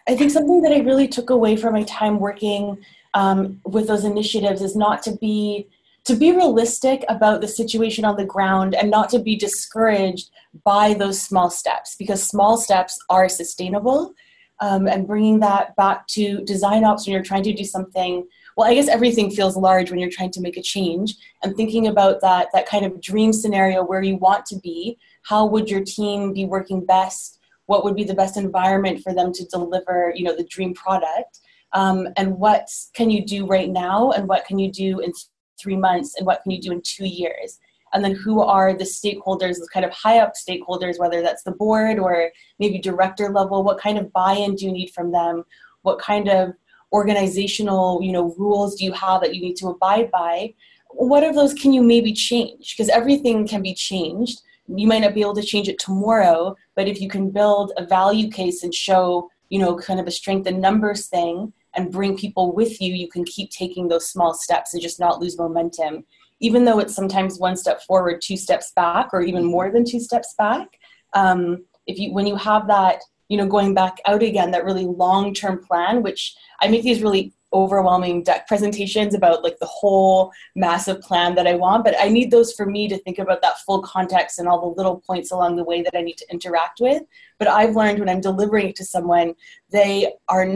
i 0.08 0.14
think 0.14 0.30
something 0.30 0.60
that 0.62 0.72
i 0.72 0.78
really 0.78 1.08
took 1.08 1.30
away 1.30 1.56
from 1.56 1.72
my 1.72 1.82
time 1.84 2.18
working 2.18 2.76
um, 3.14 3.60
with 3.64 3.88
those 3.88 4.04
initiatives 4.04 4.60
is 4.60 4.76
not 4.76 5.02
to 5.02 5.16
be 5.16 5.68
to 6.04 6.14
be 6.14 6.30
realistic 6.30 7.04
about 7.08 7.40
the 7.40 7.48
situation 7.48 8.04
on 8.04 8.16
the 8.16 8.24
ground 8.24 8.74
and 8.74 8.90
not 8.90 9.08
to 9.10 9.18
be 9.18 9.36
discouraged 9.36 10.30
by 10.64 10.94
those 10.94 11.20
small 11.20 11.50
steps 11.50 11.96
because 11.98 12.22
small 12.22 12.56
steps 12.56 12.96
are 13.10 13.28
sustainable 13.28 14.14
um, 14.60 14.86
and 14.86 15.06
bringing 15.06 15.40
that 15.40 15.74
back 15.76 16.06
to 16.06 16.42
design 16.44 16.84
ops 16.84 17.06
when 17.06 17.12
you're 17.12 17.22
trying 17.22 17.42
to 17.42 17.52
do 17.52 17.64
something 17.64 18.26
well 18.56 18.70
i 18.70 18.74
guess 18.74 18.88
everything 18.88 19.30
feels 19.30 19.56
large 19.56 19.90
when 19.90 19.98
you're 19.98 20.10
trying 20.10 20.30
to 20.30 20.40
make 20.40 20.56
a 20.56 20.62
change 20.62 21.14
and 21.42 21.56
thinking 21.56 21.88
about 21.88 22.20
that 22.20 22.48
that 22.52 22.66
kind 22.66 22.84
of 22.84 23.00
dream 23.00 23.32
scenario 23.32 23.84
where 23.84 24.02
you 24.02 24.16
want 24.16 24.46
to 24.46 24.56
be 24.60 24.96
how 25.26 25.44
would 25.44 25.68
your 25.68 25.82
team 25.82 26.32
be 26.32 26.44
working 26.44 26.84
best? 26.84 27.40
What 27.66 27.82
would 27.82 27.96
be 27.96 28.04
the 28.04 28.14
best 28.14 28.36
environment 28.36 29.02
for 29.02 29.12
them 29.12 29.32
to 29.32 29.44
deliver 29.46 30.12
you 30.14 30.24
know 30.24 30.36
the 30.36 30.44
dream 30.44 30.72
product? 30.72 31.40
Um, 31.72 32.08
and 32.16 32.38
what 32.38 32.68
can 32.94 33.10
you 33.10 33.24
do 33.24 33.44
right 33.46 33.68
now? 33.68 34.12
And 34.12 34.28
what 34.28 34.46
can 34.46 34.58
you 34.58 34.70
do 34.70 35.00
in 35.00 35.12
three 35.60 35.76
months? 35.76 36.14
And 36.16 36.26
what 36.26 36.42
can 36.42 36.52
you 36.52 36.60
do 36.60 36.72
in 36.72 36.80
two 36.84 37.06
years? 37.06 37.58
And 37.92 38.04
then 38.04 38.14
who 38.14 38.40
are 38.40 38.72
the 38.72 38.84
stakeholders 38.84 39.56
the 39.56 39.68
kind 39.72 39.84
of 39.84 39.92
high 39.92 40.18
up 40.18 40.34
stakeholders 40.34 40.98
whether 40.98 41.22
that's 41.22 41.42
the 41.42 41.52
board 41.52 41.98
or 41.98 42.30
maybe 42.60 42.78
director 42.78 43.30
level? 43.30 43.64
What 43.64 43.80
kind 43.80 43.98
of 43.98 44.12
buy-in 44.12 44.54
do 44.54 44.66
you 44.66 44.72
need 44.72 44.90
from 44.90 45.10
them? 45.10 45.44
What 45.82 45.98
kind 45.98 46.28
of 46.28 46.52
organizational 46.92 48.00
you 48.00 48.12
know 48.12 48.32
rules 48.38 48.76
do 48.76 48.84
you 48.84 48.92
have 48.92 49.22
that 49.22 49.34
you 49.34 49.42
need 49.42 49.56
to 49.56 49.68
abide 49.68 50.08
by? 50.12 50.54
What 50.90 51.24
of 51.24 51.34
those 51.34 51.52
can 51.52 51.72
you 51.72 51.82
maybe 51.82 52.12
change? 52.12 52.76
Because 52.76 52.88
everything 52.88 53.46
can 53.48 53.60
be 53.60 53.74
changed 53.74 54.40
you 54.68 54.86
might 54.86 55.00
not 55.00 55.14
be 55.14 55.20
able 55.20 55.34
to 55.34 55.42
change 55.42 55.68
it 55.68 55.78
tomorrow 55.78 56.54
but 56.74 56.88
if 56.88 57.00
you 57.00 57.08
can 57.08 57.30
build 57.30 57.72
a 57.76 57.86
value 57.86 58.30
case 58.30 58.62
and 58.62 58.74
show 58.74 59.28
you 59.48 59.58
know 59.58 59.76
kind 59.76 60.00
of 60.00 60.06
a 60.06 60.10
strength 60.10 60.46
in 60.46 60.60
numbers 60.60 61.06
thing 61.06 61.52
and 61.74 61.92
bring 61.92 62.16
people 62.16 62.54
with 62.54 62.80
you 62.80 62.94
you 62.94 63.08
can 63.08 63.24
keep 63.24 63.50
taking 63.50 63.88
those 63.88 64.08
small 64.08 64.34
steps 64.34 64.72
and 64.72 64.82
just 64.82 64.98
not 64.98 65.20
lose 65.20 65.38
momentum. 65.38 66.04
Even 66.40 66.64
though 66.64 66.78
it's 66.78 66.94
sometimes 66.94 67.38
one 67.38 67.56
step 67.56 67.82
forward 67.82 68.20
two 68.22 68.36
steps 68.36 68.72
back 68.74 69.08
or 69.12 69.22
even 69.22 69.44
more 69.44 69.70
than 69.70 69.84
two 69.84 70.00
steps 70.00 70.34
back 70.36 70.68
um, 71.14 71.64
if 71.86 71.98
you 71.98 72.12
when 72.12 72.26
you 72.26 72.36
have 72.36 72.66
that 72.68 73.00
you 73.28 73.36
know 73.36 73.46
going 73.46 73.74
back 73.74 73.96
out 74.06 74.22
again 74.22 74.50
that 74.50 74.64
really 74.64 74.86
long 74.86 75.34
term 75.34 75.58
plan 75.64 76.02
which 76.02 76.36
i 76.60 76.68
make 76.68 76.82
these 76.82 77.02
really 77.02 77.32
overwhelming 77.56 78.22
deck 78.22 78.46
presentations 78.46 79.14
about 79.14 79.42
like 79.42 79.58
the 79.58 79.66
whole 79.66 80.30
massive 80.54 81.00
plan 81.00 81.34
that 81.34 81.46
i 81.46 81.54
want 81.54 81.82
but 81.82 81.94
i 81.98 82.08
need 82.08 82.30
those 82.30 82.52
for 82.52 82.66
me 82.66 82.86
to 82.86 82.98
think 82.98 83.18
about 83.18 83.40
that 83.40 83.58
full 83.60 83.80
context 83.82 84.38
and 84.38 84.46
all 84.46 84.60
the 84.60 84.76
little 84.76 85.00
points 85.06 85.30
along 85.32 85.56
the 85.56 85.64
way 85.64 85.80
that 85.80 85.96
i 85.96 86.02
need 86.02 86.18
to 86.18 86.30
interact 86.30 86.80
with. 86.80 87.02
But 87.38 87.48
i've 87.48 87.74
learned 87.74 87.98
when 87.98 88.08
i'm 88.10 88.20
delivering 88.20 88.68
it 88.68 88.76
to 88.76 88.84
someone 88.84 89.34
they 89.70 90.12
are 90.28 90.46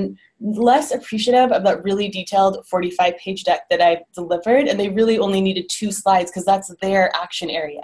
less 0.41 0.93
appreciative 0.93 1.53
of 1.53 1.65
that 1.65 1.83
really 1.83 2.09
detailed 2.09 2.65
45 2.67 3.17
page 3.17 3.45
deck 3.45 3.63
that 3.71 3.81
i've 3.81 4.05
delivered 4.15 4.69
and 4.69 4.79
they 4.79 4.91
really 4.91 5.19
only 5.19 5.41
needed 5.41 5.69
two 5.69 5.91
slides 5.91 6.31
because 6.31 6.45
that's 6.45 6.73
their 6.81 7.15
action 7.17 7.51
area. 7.51 7.81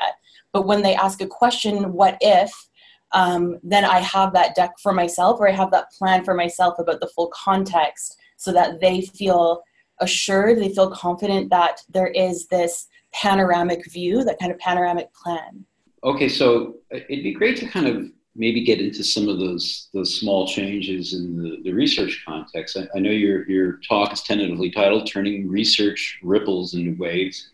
But 0.52 0.66
when 0.66 0.82
they 0.82 0.94
ask 0.94 1.20
a 1.20 1.26
question 1.26 1.92
what 1.92 2.18
if? 2.20 2.52
um, 3.12 3.58
then 3.62 3.84
I 3.84 4.00
have 4.00 4.32
that 4.32 4.54
deck 4.54 4.72
for 4.82 4.92
myself 4.92 5.38
or 5.40 5.48
I 5.48 5.52
have 5.52 5.70
that 5.70 5.90
plan 5.92 6.24
for 6.24 6.34
myself 6.34 6.78
about 6.78 7.00
the 7.00 7.08
full 7.08 7.28
context 7.28 8.18
so 8.36 8.52
that 8.52 8.80
they 8.80 9.02
feel 9.02 9.62
assured, 10.00 10.58
they 10.58 10.74
feel 10.74 10.90
confident 10.90 11.50
that 11.50 11.80
there 11.88 12.08
is 12.08 12.46
this 12.48 12.86
panoramic 13.12 13.90
view, 13.90 14.24
that 14.24 14.38
kind 14.38 14.52
of 14.52 14.58
panoramic 14.58 15.12
plan. 15.14 15.64
Okay, 16.04 16.28
so 16.28 16.76
uh, 16.94 16.98
it'd 17.08 17.24
be 17.24 17.32
great 17.32 17.56
to 17.58 17.66
kind 17.66 17.86
of 17.86 18.06
maybe 18.34 18.62
get 18.62 18.80
into 18.80 19.02
some 19.02 19.28
of 19.28 19.38
those 19.38 19.88
those 19.94 20.14
small 20.14 20.46
changes 20.46 21.14
in 21.14 21.42
the, 21.42 21.56
the 21.64 21.72
research 21.72 22.22
context. 22.26 22.76
I, 22.76 22.86
I 22.94 23.00
know 23.00 23.10
your 23.10 23.48
your 23.48 23.80
talk 23.88 24.12
is 24.12 24.22
tentatively 24.22 24.70
titled 24.70 25.06
"Turning 25.06 25.48
Research 25.48 26.18
Ripples 26.22 26.74
into 26.74 27.00
Waves." 27.00 27.50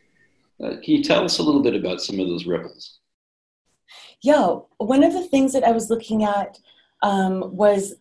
Uh, 0.62 0.77
can 0.83 0.95
you 0.95 1.03
tell 1.03 1.25
us 1.25 1.39
a 1.39 1.43
little 1.43 1.62
bit 1.62 1.75
about 1.75 2.01
some 2.01 2.21
of 2.21 2.29
those 2.29 2.47
ripples? 2.47 2.99
Yeah, 4.23 4.59
one 4.79 5.03
of 5.03 5.12
the 5.12 5.27
things 5.27 5.53
that 5.53 5.65
I 5.65 5.73
was 5.73 5.91
looking 5.91 6.23
at 6.25 6.59
um, 7.03 7.57
was 7.57 7.95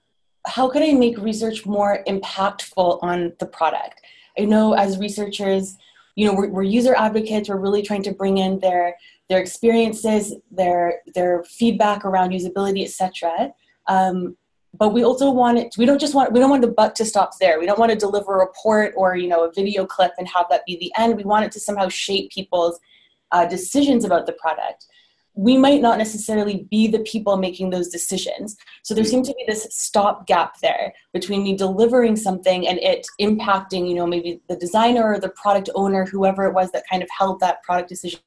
how 0.48 0.70
could 0.70 0.82
I 0.82 0.94
make 0.94 1.18
research 1.18 1.66
more 1.66 2.04
impactful 2.08 3.00
on 3.02 3.34
the 3.40 3.46
product? 3.46 4.02
I 4.38 4.46
know 4.46 4.74
as 4.74 4.98
researchers, 4.98 5.78
you 6.16 6.26
know, 6.26 6.34
we're, 6.34 6.50
we're 6.50 6.64
user 6.64 6.96
advocates. 6.96 7.50
We're 7.50 7.60
really 7.60 7.82
trying 7.82 8.04
to 8.04 8.14
bring 8.14 8.38
in 8.38 8.60
their 8.60 8.96
their 9.30 9.40
experiences, 9.40 10.36
their 10.50 11.02
their 11.14 11.44
feedback 11.44 12.06
around 12.06 12.32
usability, 12.32 12.84
etc. 12.84 13.54
Um, 13.88 14.36
but 14.74 14.94
we 14.94 15.04
also 15.04 15.32
want 15.32 15.58
it. 15.58 15.74
We 15.78 15.86
don't 15.86 16.00
just 16.00 16.16
want. 16.16 16.32
We 16.32 16.40
don't 16.40 16.50
want 16.50 16.62
the 16.62 16.70
buck 16.70 16.96
to 16.96 17.06
stop 17.06 17.32
there. 17.40 17.60
We 17.60 17.66
don't 17.66 17.80
want 17.80 17.92
to 17.92 17.98
deliver 17.98 18.36
a 18.36 18.46
report 18.46 18.94
or 18.98 19.16
you 19.16 19.28
know 19.28 19.46
a 19.46 19.52
video 19.52 19.86
clip 19.86 20.14
and 20.18 20.28
have 20.28 20.48
that 20.50 20.66
be 20.66 20.78
the 20.78 20.92
end. 20.98 21.18
We 21.18 21.24
want 21.24 21.46
it 21.46 21.52
to 21.54 21.60
somehow 21.60 21.90
shape 21.90 22.32
people's 22.32 22.80
uh, 23.32 23.46
decisions 23.46 24.04
about 24.06 24.26
the 24.26 24.34
product 24.34 24.86
we 25.34 25.58
might 25.58 25.82
not 25.82 25.98
necessarily 25.98 26.68
be 26.70 26.88
the 26.88 27.00
people 27.00 27.38
making 27.38 27.70
those 27.70 27.88
decisions. 27.88 28.58
So 28.84 28.94
there 28.94 29.06
seemed 29.06 29.26
to 29.26 29.34
be 29.34 29.46
this 29.48 29.68
stop 29.70 30.28
gap 30.28 30.60
there 30.60 30.94
between 31.14 31.44
me 31.44 31.56
delivering 31.56 32.16
something 32.16 32.68
and 32.68 32.78
it 32.80 33.08
impacting, 33.20 33.88
you 33.88 33.96
know, 33.96 34.06
maybe 34.06 34.42
the 34.50 34.58
designer 34.58 35.14
or 35.14 35.20
the 35.20 35.30
product 35.30 35.70
owner, 35.74 36.06
whoever 36.06 36.46
it 36.46 36.54
was 36.54 36.72
that 36.72 36.84
kind 36.90 37.02
of 37.02 37.10
held 37.18 37.40
that 37.40 37.64
product 37.64 37.90
decision 37.90 38.20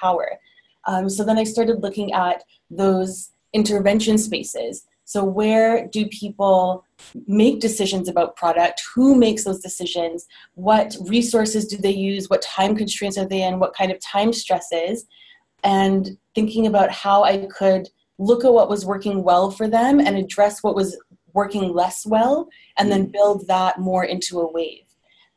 power. 0.00 0.38
Um, 0.86 1.08
so 1.08 1.24
then 1.24 1.38
I 1.38 1.44
started 1.44 1.82
looking 1.82 2.12
at 2.12 2.44
those 2.70 3.32
intervention 3.52 4.18
spaces. 4.18 4.86
So 5.04 5.24
where 5.24 5.88
do 5.88 6.06
people 6.06 6.84
make 7.26 7.60
decisions 7.60 8.08
about 8.08 8.36
product? 8.36 8.82
Who 8.94 9.14
makes 9.16 9.44
those 9.44 9.60
decisions? 9.60 10.26
What 10.54 10.96
resources 11.00 11.66
do 11.66 11.76
they 11.76 11.90
use? 11.90 12.30
What 12.30 12.40
time 12.42 12.76
constraints 12.76 13.18
are 13.18 13.26
they 13.26 13.42
in? 13.42 13.58
What 13.58 13.74
kind 13.74 13.90
of 13.90 14.00
time 14.00 14.32
stresses? 14.32 15.06
And 15.62 16.16
thinking 16.34 16.66
about 16.66 16.90
how 16.90 17.24
I 17.24 17.46
could 17.46 17.88
look 18.18 18.44
at 18.44 18.52
what 18.52 18.68
was 18.68 18.86
working 18.86 19.22
well 19.22 19.50
for 19.50 19.68
them 19.68 20.00
and 20.00 20.16
address 20.16 20.62
what 20.62 20.74
was 20.74 20.96
working 21.34 21.72
less 21.72 22.04
well, 22.06 22.48
and 22.78 22.90
then 22.90 23.06
build 23.06 23.46
that 23.48 23.78
more 23.78 24.04
into 24.04 24.40
a 24.40 24.52
wave. 24.52 24.84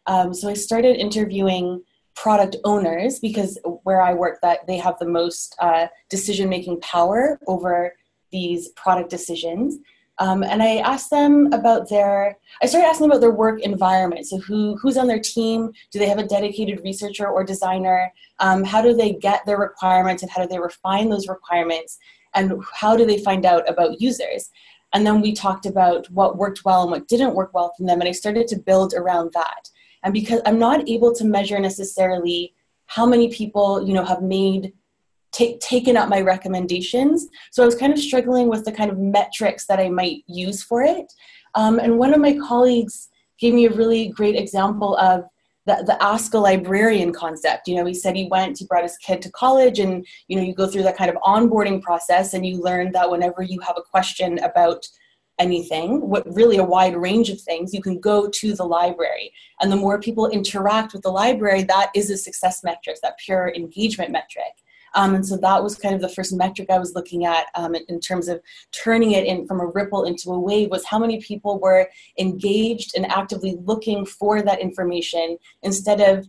Um, 0.08 0.34
so 0.34 0.50
I 0.50 0.54
started 0.54 0.98
interviewing 0.98 1.82
product 2.16 2.56
owners 2.64 3.20
because 3.20 3.58
where 3.84 4.02
I 4.02 4.14
work, 4.14 4.40
that 4.42 4.68
they 4.68 4.78
have 4.78 4.98
the 5.00 5.08
most 5.08 5.56
uh, 5.60 5.88
decision 6.10 6.50
making 6.50 6.82
power 6.82 7.40
over 7.48 7.94
these 8.32 8.70
product 8.70 9.10
decisions. 9.10 9.78
Um, 10.18 10.44
and 10.44 10.64
I 10.64 10.78
asked 10.78 11.10
them 11.10 11.52
about 11.52 11.90
their, 11.90 12.38
I 12.62 12.68
started 12.68 12.88
asking 12.88 13.08
about 13.08 13.22
their 13.22 13.32
work 13.32 13.60
environment. 13.62 14.26
So 14.28 14.38
who, 14.38 14.78
who's 14.78 14.98
on 14.98 15.08
their 15.08 15.20
team? 15.20 15.72
Do 15.92 16.00
they 16.00 16.08
have 16.08 16.20
a 16.20 16.26
dedicated 16.26 16.82
researcher 16.84 17.28
or 17.28 17.44
designer? 17.44 18.14
Um, 18.40 18.64
how 18.64 18.82
do 18.82 18.94
they 18.94 19.14
get 19.14 19.46
their 19.46 19.58
requirements 19.58 20.24
and 20.24 20.32
how 20.32 20.42
do 20.42 20.48
they 20.48 20.60
refine 20.60 21.10
those 21.10 21.28
requirements? 21.28 21.98
And 22.34 22.64
how 22.74 22.96
do 22.96 23.06
they 23.06 23.20
find 23.20 23.46
out 23.46 23.70
about 23.70 24.00
users? 24.00 24.50
And 24.94 25.06
then 25.06 25.20
we 25.20 25.34
talked 25.34 25.66
about 25.66 26.10
what 26.12 26.38
worked 26.38 26.64
well 26.64 26.84
and 26.84 26.92
what 26.92 27.08
didn't 27.08 27.36
work 27.36 27.54
well 27.54 27.74
from 27.76 27.86
them. 27.86 28.00
And 28.00 28.08
I 28.08 28.14
started 28.14 28.48
to 28.48 28.60
build 28.60 28.94
around 28.94 29.32
that. 29.34 29.70
And 30.04 30.14
because 30.14 30.42
I'm 30.46 30.60
not 30.60 30.88
able 30.88 31.14
to 31.16 31.26
measure 31.26 31.60
necessarily 31.60 32.54
how 32.86 33.06
many 33.06 33.30
people, 33.30 33.86
you 33.86 33.94
know, 33.94 34.06
have 34.06 34.22
made 34.22 34.72
take, 35.36 35.60
taken 35.60 35.98
up 35.98 36.08
my 36.10 36.22
recommendations. 36.22 37.28
So 37.52 37.62
I 37.62 37.66
was 37.66 37.76
kind 37.76 37.94
of 37.94 38.00
struggling 38.00 38.48
with 38.48 38.64
the 38.66 38.72
kind 38.72 38.90
of 38.90 38.98
metrics 38.98 39.68
that 39.68 39.80
I 39.80 39.90
might 39.90 40.24
use 40.28 40.64
for 40.64 40.82
it. 40.82 41.12
Um, 41.56 41.80
and 41.80 42.00
one 42.00 42.14
of 42.14 42.22
my 42.22 42.38
colleagues 42.38 43.10
gave 43.40 43.54
me 43.54 43.66
a 43.66 43.74
really 43.74 44.08
great 44.08 44.36
example 44.36 44.96
of 44.98 45.26
the, 45.66 45.84
the 45.86 46.02
ask 46.02 46.34
a 46.34 46.38
librarian 46.38 47.12
concept. 47.12 47.68
You 47.68 47.76
know, 47.76 47.86
he 47.86 47.94
said 47.94 48.16
he 48.16 48.28
went, 48.30 48.60
he 48.60 48.66
brought 48.66 48.84
his 48.84 48.98
kid 48.98 49.22
to 49.24 49.32
college, 49.32 49.80
and 49.80 50.06
you 50.28 50.38
know, 50.38 50.44
you 50.44 50.54
go 50.54 50.68
through 50.68 50.84
that 50.84 50.98
kind 50.98 51.10
of 51.10 51.18
onboarding 51.18 51.82
process, 51.82 52.34
and 52.34 52.46
you 52.46 52.62
learn 52.62 52.92
that 52.92 53.10
whenever 53.10 53.42
you 53.42 53.60
have 53.62 53.76
a 53.78 53.82
question 53.82 54.40
about 54.40 54.86
anything, 55.40 56.02
what 56.08 56.24
really 56.34 56.58
a 56.58 56.64
wide 56.64 56.96
range 56.96 57.30
of 57.30 57.42
things, 57.42 57.74
you 57.74 57.82
can 57.82 58.00
go 58.00 58.30
to 58.30 58.54
the 58.54 58.64
library. 58.64 59.34
And 59.60 59.72
the 59.72 59.76
more 59.76 60.00
people 60.00 60.28
interact 60.30 60.94
with 60.94 61.02
the 61.02 61.10
library, 61.10 61.64
that 61.64 61.92
is 61.94 62.10
a 62.10 62.18
success 62.18 62.64
metric, 62.64 62.98
that 63.02 63.18
pure 63.18 63.52
engagement 63.54 64.12
metric. 64.12 64.54
Um, 64.96 65.14
and 65.14 65.28
so 65.28 65.38
that 65.38 65.62
was 65.62 65.76
kind 65.76 65.94
of 65.94 66.02
the 66.02 66.10
first 66.10 66.34
metric 66.34 66.70
I 66.70 66.80
was 66.80 66.96
looking 66.96 67.26
at 67.26 67.48
um, 67.56 67.76
in, 67.76 68.00
terms 68.00 68.28
of 68.28 68.42
turning 68.72 69.12
it 69.12 69.26
in 69.26 69.46
from 69.46 69.60
a 69.60 69.68
ripple 69.68 70.06
into 70.06 70.32
a 70.32 70.40
wave 70.40 70.72
was 70.72 70.86
how 70.86 70.98
many 70.98 71.22
people 71.22 71.60
were 71.60 71.90
engaged 72.18 72.96
and 72.96 73.06
actively 73.12 73.58
looking 73.64 74.06
for 74.06 74.42
that 74.42 74.62
information 74.62 75.38
instead 75.64 76.00
of 76.02 76.28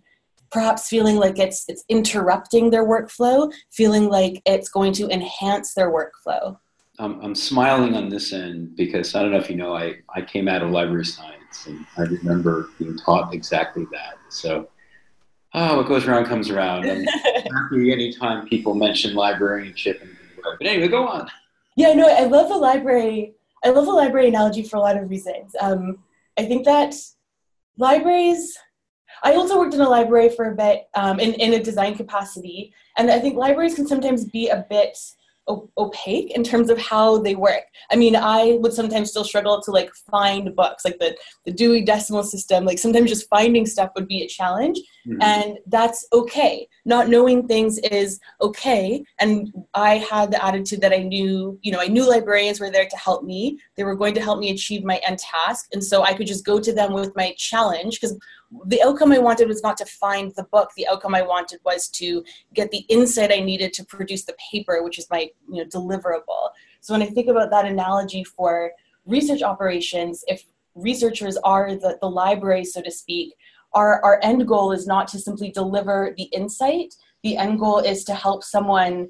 perhaps 0.51 0.89
feeling 0.89 1.17
like 1.17 1.39
it's 1.39 1.65
it's 1.69 1.85
interrupting 1.89 2.71
their 2.71 2.85
workflow, 2.85 3.53
feeling 3.71 4.09
like 4.09 4.43
it's 4.47 4.69
going 4.69 4.93
to 4.95 5.09
enhance 5.09 5.75
their 5.75 5.91
workflow. 5.91 6.57
Um, 6.99 7.21
I'm 7.23 7.35
smiling 7.35 7.95
on 7.95 8.09
this 8.09 8.33
end 8.33 8.75
because 8.75 9.15
I 9.15 9.23
don't 9.23 9.33
know 9.33 9.39
if 9.39 9.51
you 9.51 9.57
know, 9.57 9.77
I, 9.77 9.97
I 10.15 10.23
came 10.23 10.49
out 10.49 10.63
of 10.63 10.71
library 10.71 11.05
science 11.05 11.67
and 11.67 11.85
I 11.99 12.03
remember 12.03 12.71
being 12.79 12.97
taught 12.97 13.35
exactly 13.35 13.87
that. 13.93 14.17
So 14.31 14.69
oh, 15.57 15.77
what 15.79 15.89
goes 15.89 16.07
around 16.07 16.27
comes 16.27 16.51
around. 16.51 16.85
And 16.85 17.09
happy 17.25 17.93
anytime 17.93 18.47
people 18.47 18.75
mention 18.75 19.15
librarianship. 19.15 20.07
But 20.43 20.67
anyway, 20.67 20.89
go 20.89 21.09
on. 21.09 21.29
Yeah, 21.77 21.93
no, 21.95 22.09
I 22.09 22.25
love 22.25 22.49
the 22.49 22.57
library. 22.57 23.35
I 23.65 23.71
love 23.71 23.87
the 23.87 23.93
library 23.93 24.29
analogy 24.29 24.63
for 24.63 24.77
a 24.77 24.81
lot 24.81 24.97
of 24.97 25.11
reasons. 25.11 25.57
Um, 25.61 25.99
I 26.39 26.45
think 26.45 26.65
that 26.67 26.95
libraries. 27.77 28.57
I 29.23 29.35
also 29.35 29.59
worked 29.59 29.75
in 29.75 29.81
a 29.81 29.89
library 29.89 30.29
for 30.29 30.53
a 30.53 30.55
bit 30.55 30.89
um, 30.95 31.19
in, 31.19 31.33
in 31.35 31.55
a 31.55 31.63
design 31.63 31.97
capacity, 31.97 32.73
and 32.99 33.11
I 33.11 33.19
think 33.19 33.37
libraries 33.37 33.75
can 33.75 33.87
sometimes 33.87 34.25
be 34.25 34.49
a 34.49 34.67
bit 34.69 34.99
opaque 35.49 36.31
in 36.33 36.43
terms 36.43 36.71
of 36.71 36.79
how 36.79 37.19
they 37.19 37.35
work. 37.35 37.65
I 37.91 37.97
mean, 37.97 38.17
I 38.17 38.59
would 38.61 38.73
sometimes 38.73 39.11
still 39.11 39.25
struggle 39.25 39.61
to 39.63 39.71
like 39.71 39.95
find 40.11 40.55
books, 40.57 40.85
like 40.85 40.99
the, 40.99 41.17
the 41.45 41.53
Dewey 41.53 41.83
Decimal 41.83 42.25
System. 42.25 42.65
Like 42.65 42.79
sometimes 42.79 43.11
just 43.11 43.29
finding 43.29 43.67
stuff 43.67 43.91
would 43.95 44.09
be 44.09 44.23
a 44.23 44.29
challenge, 44.29 44.79
mm-hmm. 45.07 45.23
and 45.23 45.59
that's 45.67 46.07
okay. 46.13 46.69
Not 46.85 47.09
knowing 47.09 47.47
things 47.47 47.79
is 47.79 48.19
okay. 48.41 49.05
And 49.21 49.53
I 49.75 49.99
had 49.99 50.31
the 50.33 50.45
attitude 50.45 50.81
that 50.81 50.93
I 50.93 50.99
knew, 50.99 51.59
you 51.63 51.73
know, 51.73 51.81
I 51.81 51.89
knew 51.89 52.09
librarians 52.09 52.61
were 52.61 52.71
there 52.71 52.89
to 52.89 52.97
help 52.97 53.25
me. 53.25 53.59
They 53.77 53.85
were 53.85 53.97
going 53.97 54.15
to 54.15 54.23
help 54.23 54.39
me 54.39 54.51
achieve 54.51 54.85
my 54.85 54.97
end 55.07 55.19
task, 55.19 55.69
and 55.73 55.83
so 55.83 56.03
I 56.03 56.15
could 56.15 56.27
just 56.27 56.45
go 56.45 56.59
to 56.61 56.73
them 56.73 56.93
with 56.93 57.15
my 57.15 57.35
challenge 57.37 58.01
because 58.01 58.19
the 58.67 58.83
outcome 58.83 59.13
I 59.13 59.19
wanted 59.19 59.49
was 59.49 59.63
not 59.63 59.77
to 59.79 59.85
find 59.85 60.33
the 60.35 60.45
book. 60.45 60.71
The 60.77 60.87
outcome 60.89 61.15
I 61.15 61.23
wanted 61.23 61.61
was 61.65 61.89
to 61.89 62.25
get 62.55 62.71
the 62.71 62.85
insight 62.89 63.33
I 63.33 63.41
needed 63.41 63.73
to 63.75 63.85
produce 63.85 64.25
the 64.25 64.37
paper, 64.51 64.83
which 64.83 64.99
is 64.99 65.09
my 65.11 65.31
you 65.51 65.63
know 65.63 65.69
deliverable. 65.69 66.51
So 66.81 66.95
when 66.95 67.03
I 67.03 67.07
think 67.07 67.29
about 67.29 67.51
that 67.51 67.65
analogy 67.65 68.25
for 68.25 68.73
research 69.05 69.43
operations, 69.43 70.25
if 70.29 70.45
researchers 70.75 71.37
are 71.39 71.75
the, 71.75 71.99
the 72.01 72.09
library, 72.09 72.65
so 72.65 72.83
to 72.83 72.91
speak, 72.91 73.35
our, 73.73 74.03
our 74.03 74.21
end 74.23 74.47
goal 74.47 74.73
is 74.73 74.87
not 74.87 75.09
to 75.09 75.19
simply 75.19 75.51
deliver 75.51 76.15
the 76.17 76.25
insight. 76.25 76.95
The 77.23 77.37
end 77.37 77.59
goal 77.59 77.79
is 77.79 78.05
to 78.05 78.15
help 78.15 78.45
someone 78.45 79.09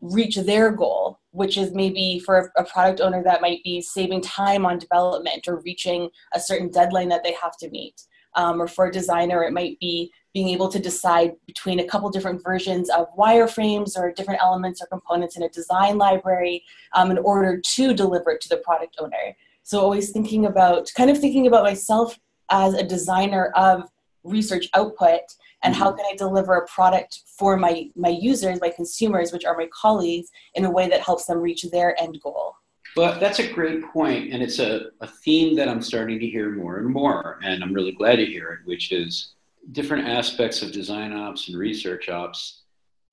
reach 0.00 0.36
their 0.36 0.70
goal, 0.70 1.20
which 1.32 1.58
is 1.58 1.72
maybe 1.72 2.18
for 2.20 2.50
a 2.56 2.64
product 2.64 3.00
owner 3.00 3.22
that 3.22 3.42
might 3.42 3.62
be 3.62 3.82
saving 3.82 4.22
time 4.22 4.64
on 4.64 4.78
development 4.78 5.46
or 5.46 5.60
reaching 5.60 6.08
a 6.32 6.40
certain 6.40 6.70
deadline 6.70 7.08
that 7.10 7.22
they 7.22 7.34
have 7.42 7.56
to 7.58 7.68
meet. 7.70 8.02
Um, 8.36 8.62
or 8.62 8.68
for 8.68 8.86
a 8.86 8.92
designer, 8.92 9.42
it 9.42 9.52
might 9.52 9.78
be 9.80 10.12
being 10.32 10.48
able 10.48 10.68
to 10.68 10.78
decide 10.78 11.32
between 11.46 11.80
a 11.80 11.84
couple 11.84 12.08
different 12.10 12.42
versions 12.44 12.88
of 12.90 13.06
wireframes 13.16 13.98
or 13.98 14.12
different 14.12 14.40
elements 14.40 14.80
or 14.80 14.86
components 14.86 15.36
in 15.36 15.42
a 15.42 15.48
design 15.48 15.98
library 15.98 16.62
um, 16.94 17.10
in 17.10 17.18
order 17.18 17.60
to 17.60 17.92
deliver 17.92 18.30
it 18.30 18.40
to 18.40 18.48
the 18.48 18.58
product 18.58 18.96
owner. 19.00 19.36
So 19.64 19.80
always 19.80 20.10
thinking 20.10 20.46
about, 20.46 20.88
kind 20.96 21.10
of 21.10 21.18
thinking 21.18 21.46
about 21.46 21.64
myself 21.64 22.18
as 22.50 22.74
a 22.74 22.84
designer 22.84 23.52
of 23.56 23.88
research 24.22 24.68
output 24.74 25.20
and 25.62 25.74
how 25.74 25.88
mm-hmm. 25.88 25.98
can 25.98 26.06
I 26.12 26.16
deliver 26.16 26.54
a 26.54 26.66
product 26.66 27.20
for 27.38 27.56
my, 27.56 27.90
my 27.96 28.08
users, 28.08 28.60
my 28.60 28.70
consumers, 28.70 29.32
which 29.32 29.44
are 29.44 29.56
my 29.56 29.68
colleagues, 29.72 30.30
in 30.54 30.64
a 30.64 30.70
way 30.70 30.88
that 30.88 31.00
helps 31.00 31.26
them 31.26 31.38
reach 31.38 31.64
their 31.70 32.00
end 32.00 32.18
goal. 32.22 32.54
Well, 32.96 33.18
that's 33.20 33.38
a 33.38 33.52
great 33.52 33.84
point, 33.84 34.32
and 34.32 34.42
it's 34.42 34.58
a, 34.58 34.86
a 35.00 35.06
theme 35.06 35.54
that 35.56 35.68
I'm 35.68 35.82
starting 35.82 36.18
to 36.18 36.26
hear 36.26 36.50
more 36.50 36.78
and 36.78 36.88
more, 36.88 37.38
and 37.44 37.62
I'm 37.62 37.72
really 37.72 37.92
glad 37.92 38.16
to 38.16 38.26
hear 38.26 38.52
it, 38.52 38.58
which 38.64 38.90
is 38.90 39.34
different 39.72 40.08
aspects 40.08 40.62
of 40.62 40.72
design 40.72 41.12
ops 41.12 41.48
and 41.48 41.56
research 41.56 42.08
ops 42.08 42.62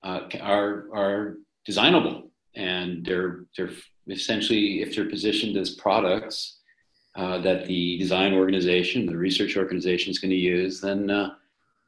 uh, 0.02 0.22
are 0.40 0.88
are 0.92 1.36
designable, 1.64 2.30
and 2.56 3.04
they're 3.04 3.44
they're 3.56 3.70
essentially 4.08 4.82
if 4.82 4.94
they're 4.94 5.08
positioned 5.08 5.56
as 5.56 5.70
products 5.70 6.58
uh, 7.14 7.38
that 7.38 7.66
the 7.66 7.98
design 7.98 8.32
organization, 8.34 9.06
the 9.06 9.16
research 9.16 9.56
organization 9.56 10.10
is 10.10 10.18
going 10.18 10.30
to 10.30 10.36
use, 10.36 10.80
then 10.80 11.10
uh, 11.10 11.30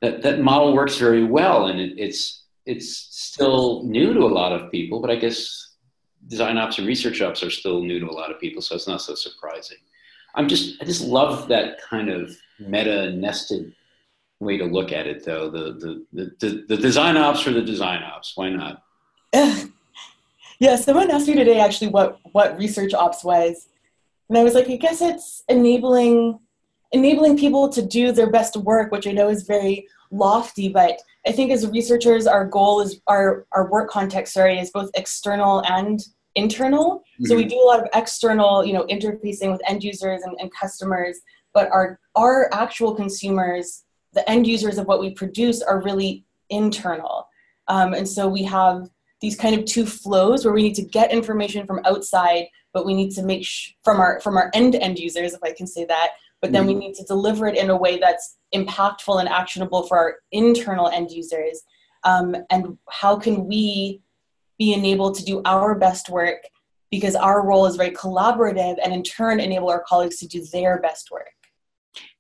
that 0.01 0.23
that 0.23 0.41
model 0.41 0.75
works 0.75 0.97
very 0.97 1.25
well, 1.25 1.67
and 1.67 1.81
it, 1.81 1.95
it's 1.99 2.45
it's 2.67 2.89
still 3.11 3.85
new 3.85 4.13
to 4.15 4.21
a 4.21 4.35
lot 4.41 4.53
of 4.53 4.71
people, 4.71 5.01
but 5.01 5.11
I 5.11 5.17
guess 5.17 5.70
design 6.29 6.59
ops 6.59 6.79
and 6.79 6.87
research 6.87 7.21
ops 7.23 7.43
are 7.43 7.51
still 7.51 7.83
new 7.83 7.99
to 8.01 8.07
a 8.07 8.13
lot 8.13 8.31
of 8.31 8.41
people, 8.41 8.63
so 8.63 8.75
it's 8.75 8.89
not 8.89 9.03
so 9.03 9.15
surprising. 9.15 9.79
I'm 10.35 10.49
just 10.49 10.81
I 10.81 10.85
just 10.85 11.03
love 11.03 11.49
that 11.49 11.81
kind 11.83 12.09
of 12.09 12.37
meta 12.59 13.13
nested 13.13 13.75
way 14.39 14.57
to 14.57 14.65
look 14.65 14.93
at 14.93 15.07
it, 15.07 15.25
though. 15.25 15.51
The 15.51 16.05
the 16.13 16.35
the, 16.41 16.65
the 16.69 16.77
design 16.77 17.17
ops 17.17 17.41
for 17.41 17.51
the 17.51 17.63
design 17.63 18.03
ops. 18.03 18.37
Why 18.37 18.51
not? 18.51 18.83
yeah, 19.33 20.77
someone 20.77 21.11
asked 21.11 21.29
me 21.29 21.35
today 21.35 21.61
actually 21.61 21.89
what 21.89 22.19
what 22.33 22.59
research 22.59 22.95
ops 22.95 23.25
was, 23.25 23.69
and 24.29 24.39
I 24.39 24.45
was 24.45 24.55
like, 24.55 24.69
I 24.69 24.77
guess 24.77 25.01
it's 25.01 25.45
enabling 25.49 26.39
enabling 26.93 27.39
people 27.39 27.69
to 27.69 27.83
do 27.83 28.13
their 28.13 28.31
best 28.31 28.57
work, 28.57 28.91
which 28.91 29.07
I 29.07 29.13
know 29.13 29.29
is 29.29 29.45
very 29.45 29.87
lofty, 30.11 30.69
but 30.69 31.01
I 31.27 31.33
think 31.33 31.51
as 31.53 31.67
researchers, 31.69 32.27
our 32.27 32.47
goal 32.47 32.81
is 32.81 33.01
our 33.07 33.47
our 33.53 33.71
work 33.71 33.91
context, 33.91 34.35
sorry, 34.35 34.59
is 34.59 34.71
both 34.71 34.91
external 34.95 35.63
and 35.67 36.01
internal. 36.35 36.99
Mm-hmm. 36.99 37.27
So 37.27 37.37
we 37.37 37.43
mm-hmm. 37.43 37.51
do 37.51 37.61
a 37.61 37.67
lot 37.67 37.81
of 37.81 37.89
external, 37.95 38.65
you 38.65 38.73
know, 38.73 38.85
interfacing 38.85 39.53
with 39.53 39.61
end 39.67 39.85
users 39.85 40.23
and, 40.23 40.35
and 40.41 40.51
customers, 40.53 41.21
but 41.53 41.71
our 41.71 41.99
our 42.17 42.49
actual 42.53 42.95
consumers 42.95 43.85
the 44.13 44.29
end 44.29 44.47
users 44.47 44.79
of 44.79 44.87
what 44.87 45.01
we 45.01 45.11
produce 45.11 45.63
are 45.63 45.81
really 45.83 46.25
internal. 46.49 47.29
Um, 47.69 47.95
and 47.95 48.09
so 48.09 48.29
we 48.29 48.43
have 48.45 48.89
these 49.21 49.37
kind 49.37 49.55
of 49.55 49.65
two 49.65 49.87
flows 49.87 50.45
where 50.45 50.55
we 50.55 50.63
need 50.63 50.75
to 50.75 50.83
get 50.83 51.13
information 51.13 51.67
from 51.67 51.81
outside, 51.85 52.47
but 52.73 52.87
we 52.87 52.95
need 52.95 53.11
to 53.13 53.23
make 53.23 53.45
sh- 53.45 53.73
from 53.85 54.01
our 54.01 54.21
from 54.21 54.37
our 54.37 54.51
end 54.55 54.75
end 54.75 54.99
users, 54.99 55.35
if 55.35 55.41
I 55.43 55.53
can 55.53 55.67
say 55.67 55.85
that. 55.85 56.13
But 56.41 56.53
then 56.53 56.63
mm-hmm. 56.63 56.79
we 56.79 56.87
need 56.87 56.95
to 56.95 57.05
deliver 57.05 57.47
it 57.47 57.57
in 57.57 57.71
a 57.71 57.77
way 57.77 57.99
that's 57.99 58.39
impactful 58.55 59.21
and 59.21 59.29
actionable 59.29 59.87
for 59.87 59.99
our 59.99 60.17
internal 60.33 60.89
end 60.89 61.11
users. 61.11 61.63
Um, 62.05 62.35
and 62.51 62.79
how 62.89 63.19
can 63.19 63.47
we 63.47 64.01
be 64.59 64.73
enabled 64.73 65.17
to 65.17 65.25
do 65.25 65.43
our 65.45 65.75
best 65.75 66.09
work 66.09 66.43
because 66.91 67.15
our 67.15 67.47
role 67.47 67.67
is 67.67 67.77
very 67.77 67.91
collaborative 67.91 68.77
and 68.83 68.93
in 68.93 69.03
turn 69.03 69.41
enable 69.41 69.71
our 69.71 69.83
colleagues 69.87 70.19
to 70.19 70.27
do 70.27 70.45
their 70.53 70.81
best 70.81 71.11
work. 71.11 71.31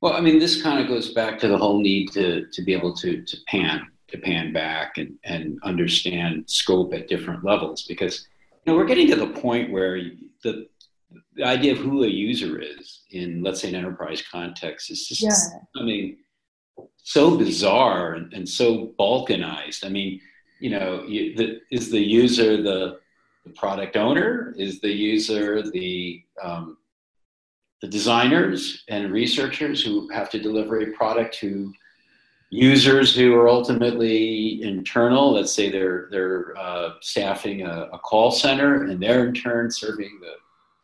Well, 0.00 0.14
I 0.14 0.20
mean, 0.20 0.38
this 0.38 0.62
kind 0.62 0.80
of 0.80 0.88
goes 0.88 1.12
back 1.12 1.38
to 1.40 1.48
the 1.48 1.59
whole 1.59 1.80
need 1.80 2.11
to, 2.12 2.46
to 2.46 2.62
be 2.62 2.72
able 2.72 2.94
to, 2.96 3.22
to 3.22 3.37
pan, 3.46 3.87
to 4.09 4.18
pan 4.18 4.52
back 4.52 4.96
and, 4.96 5.18
and 5.24 5.59
understand 5.62 6.44
scope 6.48 6.94
at 6.94 7.09
different 7.09 7.44
levels 7.44 7.85
because, 7.87 8.26
you 8.64 8.72
know, 8.72 8.76
we're 8.78 8.87
getting 8.87 9.09
to 9.09 9.16
the 9.16 9.26
point 9.26 9.70
where 9.70 10.00
the, 10.42 10.66
the 11.40 11.46
idea 11.46 11.72
of 11.72 11.79
who 11.79 12.05
a 12.05 12.07
user 12.07 12.61
is 12.61 13.00
in, 13.12 13.42
let's 13.42 13.62
say, 13.62 13.70
an 13.70 13.74
enterprise 13.74 14.22
context 14.31 14.90
is 14.90 15.09
just 15.09 15.22
yeah. 15.22 15.59
becoming 15.72 16.18
so 16.98 17.37
bizarre 17.37 18.12
and, 18.12 18.33
and 18.35 18.46
so 18.46 18.92
balkanized. 18.98 19.85
I 19.85 19.88
mean, 19.88 20.20
you 20.61 20.68
know, 20.68 21.03
you, 21.05 21.35
the, 21.35 21.61
is 21.70 21.90
the 21.90 21.98
user 21.98 22.62
the, 22.62 23.00
the 23.46 23.53
product 23.53 23.96
owner? 23.96 24.55
Is 24.59 24.81
the 24.81 24.90
user 24.90 25.62
the 25.62 26.22
um, 26.42 26.76
the 27.81 27.88
designers 27.88 28.85
and 28.88 29.11
researchers 29.11 29.83
who 29.83 30.11
have 30.11 30.29
to 30.31 30.38
deliver 30.38 30.81
a 30.81 30.92
product 30.92 31.35
to 31.37 31.72
users 32.50 33.14
who 33.14 33.35
are 33.35 33.48
ultimately 33.48 34.62
internal. 34.62 35.33
Let's 35.33 35.55
say 35.55 35.70
they're 35.70 36.09
they're 36.11 36.55
uh, 36.59 36.90
staffing 37.00 37.62
a, 37.62 37.88
a, 37.94 37.98
call 37.98 38.31
center, 38.31 38.85
and 38.85 39.03
they're 39.03 39.26
in 39.26 39.33
turn 39.33 39.70
serving 39.70 40.18
the 40.20 40.35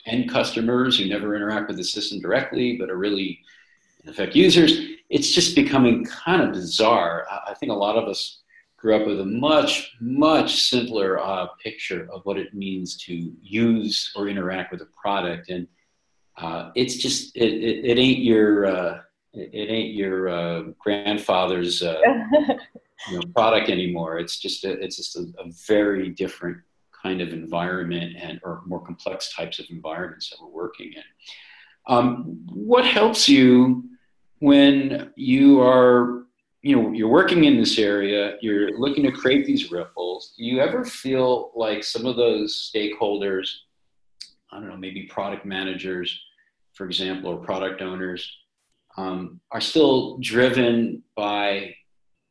end 0.07 0.31
customers 0.31 0.99
who 0.99 1.09
never 1.09 1.35
interact 1.35 1.69
with 1.69 1.77
the 1.77 1.85
system 1.85 2.21
directly, 2.21 2.77
but 2.77 2.91
are 2.91 2.97
really 2.97 3.41
in 4.03 4.11
effect 4.11 4.35
users. 4.35 4.79
It's 5.11 5.33
just 5.33 5.55
becoming 5.55 6.05
kind 6.05 6.43
of 6.43 6.53
bizarre. 6.53 7.27
I, 7.31 7.55
think 7.55 7.71
a 7.71 7.75
lot 7.75 7.97
of 7.97 8.09
us 8.09 8.41
grew 8.77 8.97
up 8.97 9.07
with 9.07 9.21
a 9.21 9.25
much 9.25 9.95
much 10.01 10.63
simpler 10.63 11.19
uh, 11.19 11.47
picture 11.63 12.09
of 12.13 12.25
what 12.25 12.39
it 12.39 12.55
means 12.55 12.97
to 13.05 13.33
use 13.43 14.13
or 14.17 14.29
interact 14.29 14.73
with 14.73 14.83
a 14.83 14.89
product 15.01 15.49
and 15.49 15.67
uh, 16.39 16.71
it's 16.75 16.97
just 16.97 17.35
it, 17.37 17.53
it, 17.53 17.85
it 17.85 17.99
ain't 17.99 18.19
your 18.19 18.67
uh, 18.67 19.01
it, 19.33 19.51
it, 19.53 19.71
ain't 19.71 19.95
your 19.95 20.29
uh, 20.29 20.63
grandfather's 20.79 21.83
uh, 21.83 21.99
you 23.11 23.19
know, 23.19 23.23
product 23.35 23.71
anymore. 23.71 24.19
It's 24.19 24.39
just 24.39 24.65
a, 24.65 24.73
it's 24.73 24.97
just 24.97 25.17
a, 25.17 25.27
a, 25.39 25.51
very 25.67 26.11
different 26.11 26.59
kind 27.07 27.21
of 27.21 27.33
environment 27.33 28.17
and 28.21 28.41
or 28.43 28.63
more 28.67 28.85
complex 28.85 29.35
types 29.35 29.59
of 29.59 29.67
environments 29.71 30.31
that 30.31 30.39
we're 30.41 30.63
working 30.65 30.93
in. 30.93 31.03
Um, 31.89 32.47
what 32.53 32.85
helps 32.85 33.29
you 33.29 33.85
when 34.41 35.13
you 35.17 35.61
are 35.63 36.27
you 36.63 36.75
know 36.75 36.93
you're 36.93 37.17
working 37.21 37.45
in 37.45 37.57
this 37.57 37.79
area 37.79 38.37
you're 38.43 38.79
looking 38.79 39.05
to 39.05 39.13
create 39.13 39.47
these 39.47 39.71
ripples 39.71 40.35
do 40.37 40.45
you 40.45 40.61
ever 40.61 40.85
feel 40.85 41.53
like 41.55 41.85
some 41.85 42.05
of 42.07 42.17
those 42.17 42.71
stakeholders 42.75 43.49
i 44.53 44.59
don't 44.59 44.69
know 44.69 44.77
maybe 44.77 45.05
product 45.05 45.47
managers 45.47 46.21
for 46.77 46.85
example, 46.85 47.31
or 47.31 47.39
product 47.39 47.81
owners, 47.81 48.31
um, 48.99 49.41
are 49.51 49.61
still 49.61 50.19
driven 50.19 51.03
by 51.17 51.75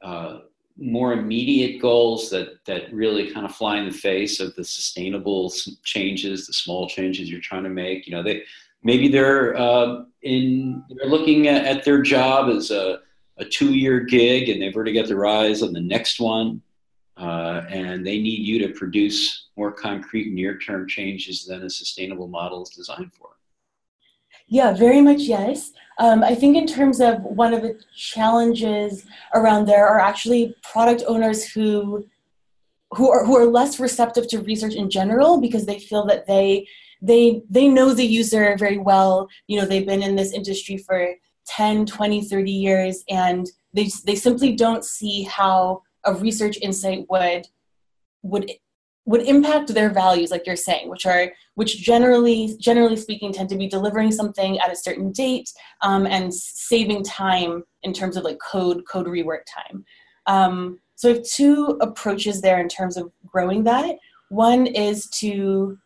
uh, 0.04 0.40
more 0.78 1.14
immediate 1.14 1.82
goals 1.82 2.30
that 2.30 2.64
that 2.66 2.94
really 2.94 3.32
kind 3.32 3.46
of 3.46 3.56
fly 3.56 3.78
in 3.78 3.86
the 3.86 3.94
face 3.94 4.40
of 4.40 4.56
the 4.56 4.64
sustainable 4.64 5.52
changes, 5.84 6.48
the 6.48 6.54
small 6.54 6.88
changes 6.88 7.30
you're 7.30 7.40
trying 7.40 7.64
to 7.64 7.70
make. 7.70 8.06
You 8.06 8.16
know, 8.16 8.24
they 8.24 8.44
maybe 8.84 9.08
they're 9.08 9.56
uh, 9.58 10.04
in 10.22 10.84
they're 10.90 11.10
looking 11.10 11.48
at, 11.48 11.66
at, 11.66 11.86
their 11.86 12.02
job 12.02 12.50
as 12.50 12.72
a, 12.72 13.00
a 13.38 13.46
two-year 13.46 14.02
gig, 14.02 14.50
and 14.50 14.62
they've 14.62 14.76
already 14.76 14.94
got 14.94 15.08
their 15.08 15.26
eyes 15.26 15.62
on 15.64 15.72
the 15.72 15.82
next 15.82 16.20
one, 16.20 16.62
uh, 17.18 17.62
and 17.70 18.06
they 18.06 18.20
need 18.22 18.46
you 18.46 18.60
to 18.68 18.74
produce 18.74 19.48
more 19.56 19.72
concrete 19.72 20.34
near-term 20.34 20.88
changes 20.88 21.46
than 21.46 21.64
a 21.64 21.70
sustainable 21.70 22.28
model 22.28 22.64
is 22.64 22.70
designed 22.70 23.14
for. 23.14 23.35
Yeah, 24.47 24.73
very 24.73 25.01
much 25.01 25.21
yes. 25.21 25.71
Um, 25.97 26.23
I 26.23 26.36
think 26.36 26.58
in 26.58 26.67
terms 26.67 26.99
of 26.99 27.21
one 27.23 27.53
of 27.53 27.62
the 27.62 27.79
challenges 27.95 29.05
around 29.34 29.65
there 29.65 29.88
are 29.88 29.99
actually 29.99 30.55
product 30.62 31.03
owners 31.08 31.45
who 31.49 32.05
who 32.91 33.10
are 33.10 33.25
who 33.25 33.36
are 33.36 33.45
less 33.45 33.79
receptive 33.79 34.27
to 34.29 34.39
research 34.39 34.75
in 34.75 34.89
general 34.89 35.39
because 35.39 35.65
they 35.65 35.79
feel 35.79 36.05
that 36.05 36.27
they 36.27 36.67
they 37.01 37.41
they 37.49 37.67
know 37.67 37.93
the 37.93 38.05
user 38.05 38.55
very 38.58 38.77
well. 38.77 39.27
You 39.47 39.60
know, 39.60 39.65
they've 39.65 39.86
been 39.86 40.03
in 40.03 40.15
this 40.15 40.34
industry 40.34 40.77
for 40.77 41.15
10, 41.47 41.86
20, 41.86 42.23
30 42.23 42.51
years 42.51 43.03
and 43.10 43.47
they 43.73 43.89
they 44.05 44.15
simply 44.15 44.55
don't 44.55 44.84
see 44.84 45.23
how 45.23 45.81
a 46.03 46.13
research 46.13 46.58
insight 46.62 47.05
would 47.10 47.47
would 48.21 48.51
would 49.06 49.22
impact 49.22 49.74
their 49.74 49.89
values 49.89 50.32
like 50.32 50.46
you're 50.48 50.56
saying 50.56 50.89
which 50.89 51.06
are 51.06 51.32
which 51.56 51.78
generally 51.78 52.56
generally 52.60 52.96
speaking 52.96 53.32
tend 53.32 53.50
to 53.50 53.58
be 53.58 53.68
delivering 53.68 54.12
something 54.12 54.60
at 54.60 54.72
a 54.72 54.76
certain 54.76 55.12
date 55.12 55.52
um, 55.82 56.06
and 56.06 56.34
saving 56.34 57.04
time 57.04 57.63
in 57.84 57.94
terms 57.94 58.18
of 58.18 58.24
like 58.24 58.38
code 58.39 58.84
code 58.88 59.08
rework 59.08 59.44
time. 59.54 59.86
Um, 60.28 60.80
so 60.96 61.10
we 61.10 61.18
have 61.18 61.26
two 61.26 61.78
approaches 61.82 62.41
there 62.41 62.60
in 62.60 62.68
terms 62.68 62.98
of 62.98 63.12
growing 63.26 63.63
that. 63.65 63.98
One 64.30 64.65
is 64.68 65.08
to 65.22 65.78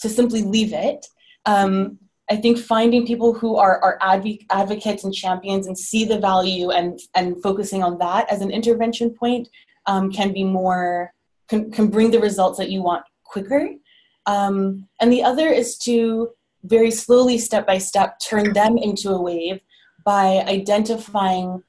to 0.00 0.08
simply 0.08 0.42
leave 0.42 0.72
it. 0.72 1.06
Um, 1.46 1.98
I 2.30 2.36
think 2.36 2.58
finding 2.58 3.06
people 3.06 3.34
who 3.34 3.56
are, 3.56 3.82
are 3.82 3.98
adv- 4.00 4.46
advocates 4.50 5.04
and 5.04 5.12
champions 5.12 5.66
and 5.66 5.78
see 5.78 6.04
the 6.04 6.18
value 6.18 6.70
and, 6.70 6.98
and 7.14 7.42
focusing 7.42 7.82
on 7.82 7.98
that 7.98 8.30
as 8.32 8.40
an 8.40 8.50
intervention 8.50 9.10
point 9.10 9.48
um, 9.86 10.10
can 10.10 10.32
be 10.32 10.42
more, 10.42 11.12
can, 11.48 11.70
can 11.70 11.88
bring 11.88 12.10
the 12.10 12.20
results 12.20 12.58
that 12.58 12.70
you 12.70 12.82
want 12.82 13.04
quicker. 13.24 13.70
Um, 14.26 14.88
and 15.00 15.12
the 15.12 15.22
other 15.22 15.48
is 15.48 15.76
to 15.78 16.30
very 16.64 16.90
slowly, 16.90 17.38
step 17.38 17.66
by 17.66 17.78
step, 17.78 18.18
turn 18.20 18.52
them 18.52 18.78
into 18.78 19.10
a 19.10 19.20
wave 19.20 19.60
by 20.04 20.44
identifying 20.48 21.62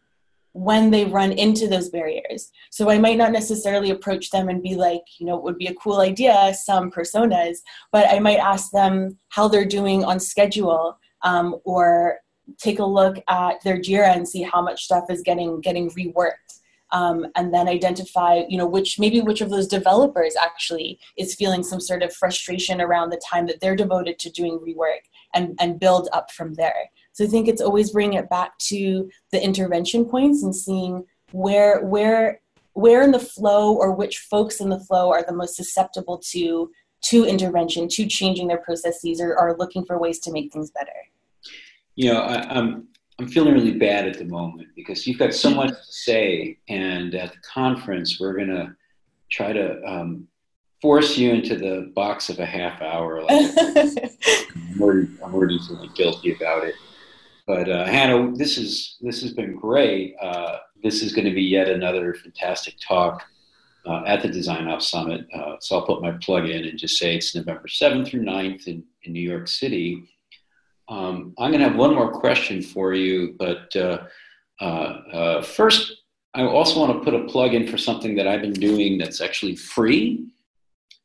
when 0.54 0.90
they 0.90 1.04
run 1.04 1.34
into 1.34 1.68
those 1.68 1.90
barriers. 1.90 2.50
So 2.72 2.90
I 2.90 2.98
might 2.98 3.18
not 3.18 3.34
necessarily 3.34 3.90
approach 3.90 4.30
them 4.30 4.48
and 4.48 4.64
be 4.64 4.76
like, 4.76 5.02
you 5.20 5.26
know, 5.26 5.36
it 5.36 5.44
would 5.44 5.58
be 5.58 5.68
a 5.68 5.76
cool 5.76 6.00
idea, 6.00 6.54
some 6.54 6.90
personas, 6.90 7.58
but 7.92 8.10
I 8.10 8.20
might 8.20 8.40
ask 8.40 8.72
them 8.72 9.18
how 9.28 9.50
they're 9.50 9.66
doing 9.66 10.06
on 10.06 10.18
schedule 10.18 10.98
um, 11.24 11.58
or 11.66 12.20
take 12.58 12.80
a 12.80 12.86
look 12.86 13.18
at 13.28 13.62
their 13.64 13.78
JIRA 13.78 14.16
and 14.16 14.28
see 14.28 14.44
how 14.44 14.62
much 14.62 14.86
stuff 14.86 15.10
is 15.10 15.22
getting 15.24 15.60
getting 15.60 15.90
reworked. 15.90 16.62
Um, 16.92 17.26
and 17.36 17.54
then 17.54 17.68
identify, 17.68 18.44
you 18.48 18.58
know, 18.58 18.68
which 18.68 19.00
maybe 19.00 19.20
which 19.20 19.42
of 19.42 19.50
those 19.50 19.68
developers 19.68 20.36
actually 20.40 21.00
is 21.18 21.36
feeling 21.36 21.64
some 21.64 21.82
sort 21.82 22.04
of 22.04 22.14
frustration 22.14 22.80
around 22.80 23.10
the 23.10 23.22
time 23.28 23.48
that 23.48 23.60
they're 23.60 23.76
devoted 23.76 24.20
to 24.20 24.30
doing 24.30 24.60
rework 24.60 25.02
and, 25.34 25.58
and 25.60 25.80
build 25.80 26.08
up 26.14 26.32
from 26.32 26.54
there. 26.54 26.90
So 27.12 27.24
I 27.24 27.28
think 27.28 27.48
it's 27.48 27.62
always 27.62 27.92
bringing 27.92 28.20
it 28.20 28.30
back 28.30 28.58
to 28.70 29.10
the 29.32 29.44
intervention 29.44 30.06
points 30.06 30.44
and 30.44 30.56
seeing 30.56 31.06
where 31.32 31.84
where 31.84 32.42
where 32.74 33.02
in 33.02 33.12
the 33.12 33.20
flow 33.20 33.74
or 33.74 33.94
which 33.94 34.20
folks 34.20 34.60
in 34.60 34.70
the 34.70 34.80
flow 34.80 35.12
are 35.12 35.24
the 35.24 35.34
most 35.34 35.56
susceptible 35.56 36.22
to 36.32 36.70
to 37.06 37.26
intervention, 37.26 37.88
to 37.88 38.08
changing 38.08 38.48
their 38.48 38.58
processes, 38.58 39.22
or 39.22 39.38
are 39.38 39.56
looking 39.58 39.86
for 39.86 40.00
ways 40.00 40.20
to 40.20 40.32
make 40.32 40.52
things 40.52 40.72
better. 40.72 40.92
You 41.96 42.14
know, 42.14 42.22
I, 42.22 42.38
I'm 42.50 42.88
I'm 43.18 43.28
feeling 43.28 43.54
really 43.54 43.78
bad 43.78 44.08
at 44.08 44.18
the 44.18 44.26
moment 44.26 44.70
because 44.76 45.08
you've 45.08 45.20
got 45.20 45.34
so 45.34 45.50
much 45.50 45.70
to 45.70 45.92
say, 45.92 46.58
and 46.68 47.16
at 47.16 47.32
the 47.32 47.40
conference 47.40 48.20
we're 48.20 48.38
gonna 48.38 48.76
try 49.32 49.54
to 49.54 49.82
um, 49.86 50.28
force 50.82 51.18
you 51.18 51.32
into 51.32 51.56
the 51.56 51.92
box 51.96 52.30
of 52.30 52.40
a 52.40 52.46
half 52.46 52.82
hour. 52.82 53.24
Like 53.24 53.52
I'm, 53.58 54.82
already, 54.82 55.08
I'm 55.24 55.34
already 55.34 55.60
feeling 55.60 55.90
guilty 55.96 56.34
about 56.34 56.66
it. 56.66 56.76
But 57.48 57.70
uh, 57.70 57.86
Hannah, 57.86 58.36
this 58.36 58.58
is 58.58 58.98
this 59.02 59.22
has 59.22 59.34
been 59.34 59.56
great. 59.56 60.16
Uh, 60.22 60.58
this 60.84 61.02
is 61.02 61.14
going 61.14 61.26
to 61.26 61.34
be 61.34 61.44
yet 61.44 61.70
another 61.70 62.14
fantastic 62.14 62.76
talk 62.86 63.24
uh, 63.86 64.04
at 64.06 64.22
the 64.22 64.28
Design 64.28 64.68
Ops 64.68 64.90
Summit. 64.90 65.28
Uh, 65.34 65.56
so 65.60 65.78
I'll 65.78 65.86
put 65.86 66.02
my 66.02 66.12
plug 66.22 66.50
in 66.50 66.66
and 66.66 66.78
just 66.78 66.98
say 66.98 67.16
it's 67.16 67.36
November 67.36 67.68
7th 67.68 68.08
through 68.08 68.24
9th 68.24 68.68
in, 68.68 68.84
in 69.04 69.14
New 69.14 69.28
York 69.28 69.48
City. 69.48 70.08
Um, 70.88 71.34
I'm 71.40 71.52
going 71.52 71.62
to 71.62 71.70
have 71.70 71.78
one 71.78 71.96
more 71.96 72.12
question 72.12 72.62
for 72.62 72.94
you, 72.94 73.36
but 73.40 73.76
uh, 73.76 74.06
uh, 74.60 75.42
first, 75.42 75.94
I 76.34 76.44
also 76.44 76.80
want 76.80 76.94
to 76.94 77.04
put 77.04 77.20
a 77.20 77.26
plug 77.26 77.54
in 77.54 77.68
for 77.68 77.78
something 77.78 78.16
that 78.16 78.28
I've 78.28 78.42
been 78.42 78.54
doing 78.54 78.98
that's 78.98 79.22
actually 79.22 79.56
free. 79.56 80.28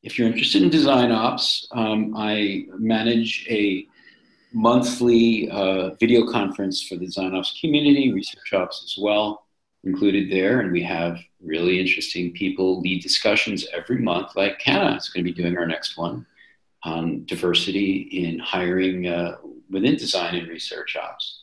If 0.03 0.19
you're 0.19 0.29
interested 0.29 0.63
in 0.63 0.71
design 0.71 1.13
ops, 1.13 1.69
um, 1.73 2.15
I 2.17 2.67
manage 2.79 3.47
a 3.49 3.87
monthly 4.53 5.49
uh, 5.51 5.91
video 6.01 6.27
conference 6.31 6.83
for 6.83 6.97
the 6.97 7.07
Design 7.07 7.35
Ops 7.35 7.59
community, 7.61 8.13
research 8.13 8.53
ops 8.53 8.83
as 8.85 9.03
well 9.03 9.47
included 9.85 10.31
there. 10.31 10.61
And 10.61 10.73
we 10.73 10.83
have 10.83 11.21
really 11.41 11.81
interesting 11.81 12.33
people 12.33 12.81
lead 12.81 13.03
discussions 13.03 13.67
every 13.73 13.99
month, 13.99 14.37
like 14.37 14.61
Hannah 14.61 14.97
is 14.97 15.09
going 15.09 15.25
to 15.25 15.33
be 15.33 15.43
doing 15.43 15.57
our 15.57 15.67
next 15.67 15.97
one 15.97 16.27
on 16.83 17.25
diversity 17.27 18.09
in 18.13 18.39
hiring 18.39 19.07
uh, 19.07 19.37
within 19.71 19.97
design 19.97 20.35
and 20.35 20.49
research 20.49 20.97
ops. 20.97 21.41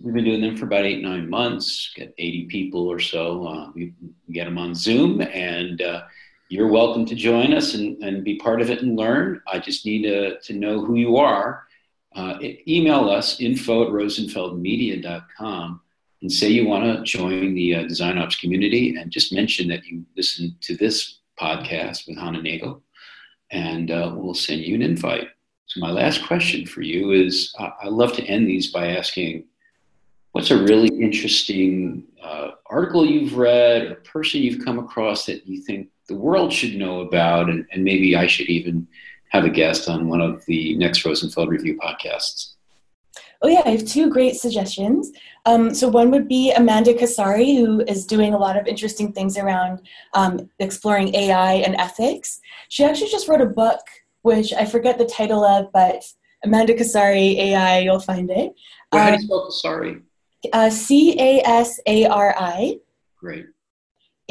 We've 0.00 0.14
been 0.14 0.24
doing 0.24 0.40
them 0.40 0.56
for 0.56 0.64
about 0.64 0.86
eight, 0.86 1.02
nine 1.02 1.28
months, 1.28 1.92
get 1.94 2.14
80 2.16 2.46
people 2.46 2.88
or 2.88 2.98
so. 2.98 3.46
Uh, 3.46 3.70
we 3.74 3.92
get 4.32 4.46
them 4.46 4.58
on 4.58 4.74
Zoom, 4.74 5.20
and 5.20 5.82
uh, 5.82 6.02
you're 6.48 6.68
welcome 6.68 7.04
to 7.06 7.14
join 7.14 7.52
us 7.52 7.74
and, 7.74 8.02
and 8.02 8.24
be 8.24 8.36
part 8.38 8.62
of 8.62 8.70
it 8.70 8.82
and 8.82 8.96
learn. 8.96 9.42
I 9.46 9.58
just 9.58 9.84
need 9.84 10.02
to, 10.02 10.40
to 10.40 10.52
know 10.54 10.84
who 10.84 10.94
you 10.94 11.16
are 11.18 11.64
uh, 12.16 12.38
email 12.66 13.08
us 13.08 13.40
info 13.40 13.86
at 13.86 13.92
rosenfeldmedia.com 13.92 15.80
and 16.22 16.32
say 16.32 16.48
you 16.48 16.66
want 16.66 16.84
to 16.84 17.02
join 17.04 17.54
the 17.54 17.76
uh, 17.76 17.82
Design 17.84 18.18
Ops 18.18 18.36
community 18.36 18.96
and 18.96 19.10
just 19.10 19.32
mention 19.32 19.68
that 19.68 19.86
you 19.86 20.04
listen 20.16 20.56
to 20.62 20.76
this 20.76 21.20
podcast 21.40 22.08
with 22.08 22.18
Hannah 22.18 22.42
Nagel 22.42 22.82
and 23.50 23.90
uh, 23.90 24.12
we'll 24.14 24.34
send 24.34 24.60
you 24.62 24.74
an 24.74 24.82
invite. 24.82 25.28
So, 25.70 25.78
my 25.78 25.92
last 25.92 26.26
question 26.26 26.66
for 26.66 26.82
you 26.82 27.12
is 27.12 27.54
uh, 27.56 27.70
I 27.80 27.86
love 27.86 28.12
to 28.14 28.24
end 28.24 28.48
these 28.48 28.72
by 28.72 28.88
asking 28.88 29.44
what's 30.32 30.50
a 30.50 30.60
really 30.60 30.88
interesting 30.88 32.08
uh, 32.20 32.48
article 32.66 33.06
you've 33.06 33.38
read 33.38 33.82
or 33.82 33.94
person 33.96 34.42
you've 34.42 34.64
come 34.64 34.80
across 34.80 35.26
that 35.26 35.46
you 35.46 35.62
think 35.62 35.86
the 36.08 36.16
world 36.16 36.52
should 36.52 36.74
know 36.74 37.02
about 37.02 37.48
and, 37.48 37.64
and 37.70 37.84
maybe 37.84 38.16
I 38.16 38.26
should 38.26 38.48
even 38.48 38.88
have 39.28 39.44
a 39.44 39.48
guest 39.48 39.88
on 39.88 40.08
one 40.08 40.20
of 40.20 40.44
the 40.46 40.76
next 40.76 41.04
Rosenfeld 41.04 41.48
Review 41.48 41.78
podcasts. 41.78 42.54
Oh, 43.40 43.46
yeah, 43.46 43.62
I 43.64 43.70
have 43.70 43.84
two 43.84 44.10
great 44.10 44.34
suggestions. 44.34 45.12
Um, 45.46 45.72
so, 45.72 45.88
one 45.88 46.10
would 46.10 46.26
be 46.26 46.50
Amanda 46.50 46.94
Casari, 46.94 47.56
who 47.56 47.82
is 47.82 48.06
doing 48.06 48.34
a 48.34 48.38
lot 48.38 48.58
of 48.58 48.66
interesting 48.66 49.12
things 49.12 49.38
around 49.38 49.82
um, 50.14 50.50
exploring 50.58 51.14
AI 51.14 51.54
and 51.54 51.76
ethics. 51.76 52.40
She 52.70 52.82
actually 52.82 53.10
just 53.12 53.28
wrote 53.28 53.40
a 53.40 53.46
book, 53.46 53.78
which 54.22 54.52
I 54.52 54.64
forget 54.64 54.98
the 54.98 55.06
title 55.06 55.44
of, 55.44 55.72
but 55.72 56.04
Amanda 56.44 56.74
Casari 56.74 57.36
AI, 57.36 57.80
you'll 57.80 58.00
find 58.00 58.30
it. 58.30 58.54
Well, 58.92 59.02
how 59.02 59.16
do 59.16 59.22
you 59.22 59.32
um, 59.34 59.50
spell 59.50 59.72
Casari? 59.72 60.02
Uh, 60.52 60.70
C 60.70 61.18
A 61.18 61.42
S 61.44 61.80
A 61.86 62.06
R 62.06 62.34
I. 62.38 62.78
Great. 63.18 63.46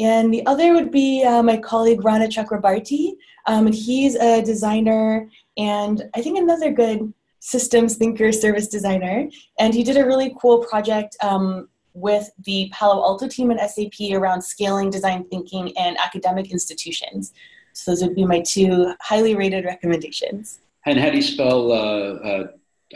And 0.00 0.32
the 0.32 0.44
other 0.46 0.72
would 0.72 0.90
be 0.90 1.22
uh, 1.24 1.42
my 1.42 1.58
colleague 1.58 2.04
Rana 2.04 2.26
Chakrabarti. 2.26 3.12
Um, 3.46 3.66
and 3.66 3.74
he's 3.74 4.16
a 4.16 4.42
designer 4.42 5.28
and 5.56 6.08
I 6.14 6.22
think 6.22 6.38
another 6.38 6.72
good 6.72 7.12
systems 7.40 7.96
thinker, 7.96 8.32
service 8.32 8.66
designer. 8.66 9.28
And 9.58 9.74
he 9.74 9.82
did 9.82 9.96
a 9.96 10.04
really 10.04 10.34
cool 10.40 10.64
project 10.64 11.16
um, 11.22 11.68
with 11.92 12.30
the 12.44 12.70
Palo 12.72 13.02
Alto 13.02 13.28
team 13.28 13.50
and 13.50 13.60
SAP 13.60 14.12
around 14.12 14.42
scaling 14.42 14.90
design 14.90 15.24
thinking 15.30 15.68
in 15.68 15.96
academic 16.02 16.50
institutions. 16.50 17.32
So 17.72 17.90
those 17.90 18.02
would 18.02 18.14
be 18.14 18.24
my 18.24 18.40
two 18.40 18.94
highly 19.00 19.34
rated 19.34 19.64
recommendations. 19.64 20.60
And 20.86 20.98
how 20.98 21.10
do 21.10 21.16
you 21.16 21.22
spell? 21.22 21.72
Uh, 21.72 21.76
uh, 21.76 22.46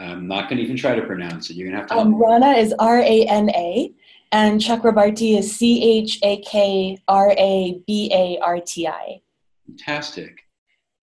I'm 0.01 0.27
not 0.27 0.49
going 0.49 0.59
to 0.59 0.65
even 0.65 0.77
try 0.77 0.95
to 0.95 1.03
pronounce 1.03 1.51
it. 1.51 1.57
You're 1.57 1.69
going 1.69 1.75
to 1.75 1.81
have 1.81 1.89
to. 1.91 1.97
Um, 1.97 2.21
Rana 2.21 2.53
is 2.53 2.75
R 2.79 2.99
A 2.99 3.27
N 3.27 3.51
A, 3.51 3.93
and 4.33 4.61
Chakrabarti 4.61 5.39
is 5.39 5.55
C 5.55 5.99
H 6.01 6.19
A 6.23 6.39
K 6.39 6.99
R 7.07 7.35
A 7.39 7.81
B 7.87 8.11
A 8.13 8.39
R 8.43 8.61
T 8.61 8.89
I. 8.89 9.21
Fantastic. 9.67 10.41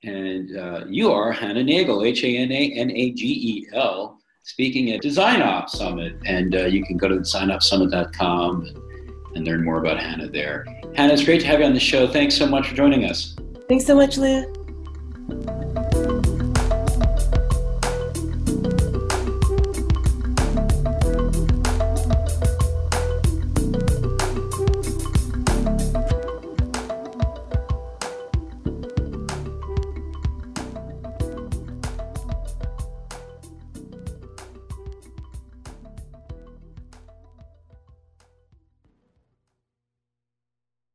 And 0.03 0.57
uh, 0.57 0.85
you 0.87 1.11
are 1.11 1.31
Hannah 1.31 1.63
Nagel, 1.63 2.03
H 2.03 2.23
A 2.23 2.37
N 2.37 2.51
A 2.51 2.73
N 2.73 2.91
A 2.91 3.11
G 3.11 3.25
E 3.25 3.67
L, 3.73 4.19
speaking 4.43 4.91
at 4.91 5.01
Design 5.01 5.41
Ops 5.41 5.77
Summit. 5.77 6.15
And 6.25 6.55
uh, 6.55 6.65
you 6.65 6.83
can 6.83 6.97
go 6.97 7.07
to 7.07 7.17
designopssummit.com 7.17 8.65
and, 8.65 8.77
and 9.35 9.45
learn 9.45 9.63
more 9.63 9.77
about 9.77 9.99
Hannah 9.99 10.27
there. 10.27 10.65
Hannah, 10.95 11.13
it's 11.13 11.23
great 11.23 11.41
to 11.41 11.47
have 11.47 11.59
you 11.59 11.65
on 11.65 11.73
the 11.73 11.79
show. 11.79 12.07
Thanks 12.07 12.35
so 12.35 12.47
much 12.47 12.67
for 12.67 12.75
joining 12.75 13.05
us. 13.05 13.35
Thanks 13.71 13.85
so 13.85 13.95
much, 13.95 14.17
Lou. 14.17 15.60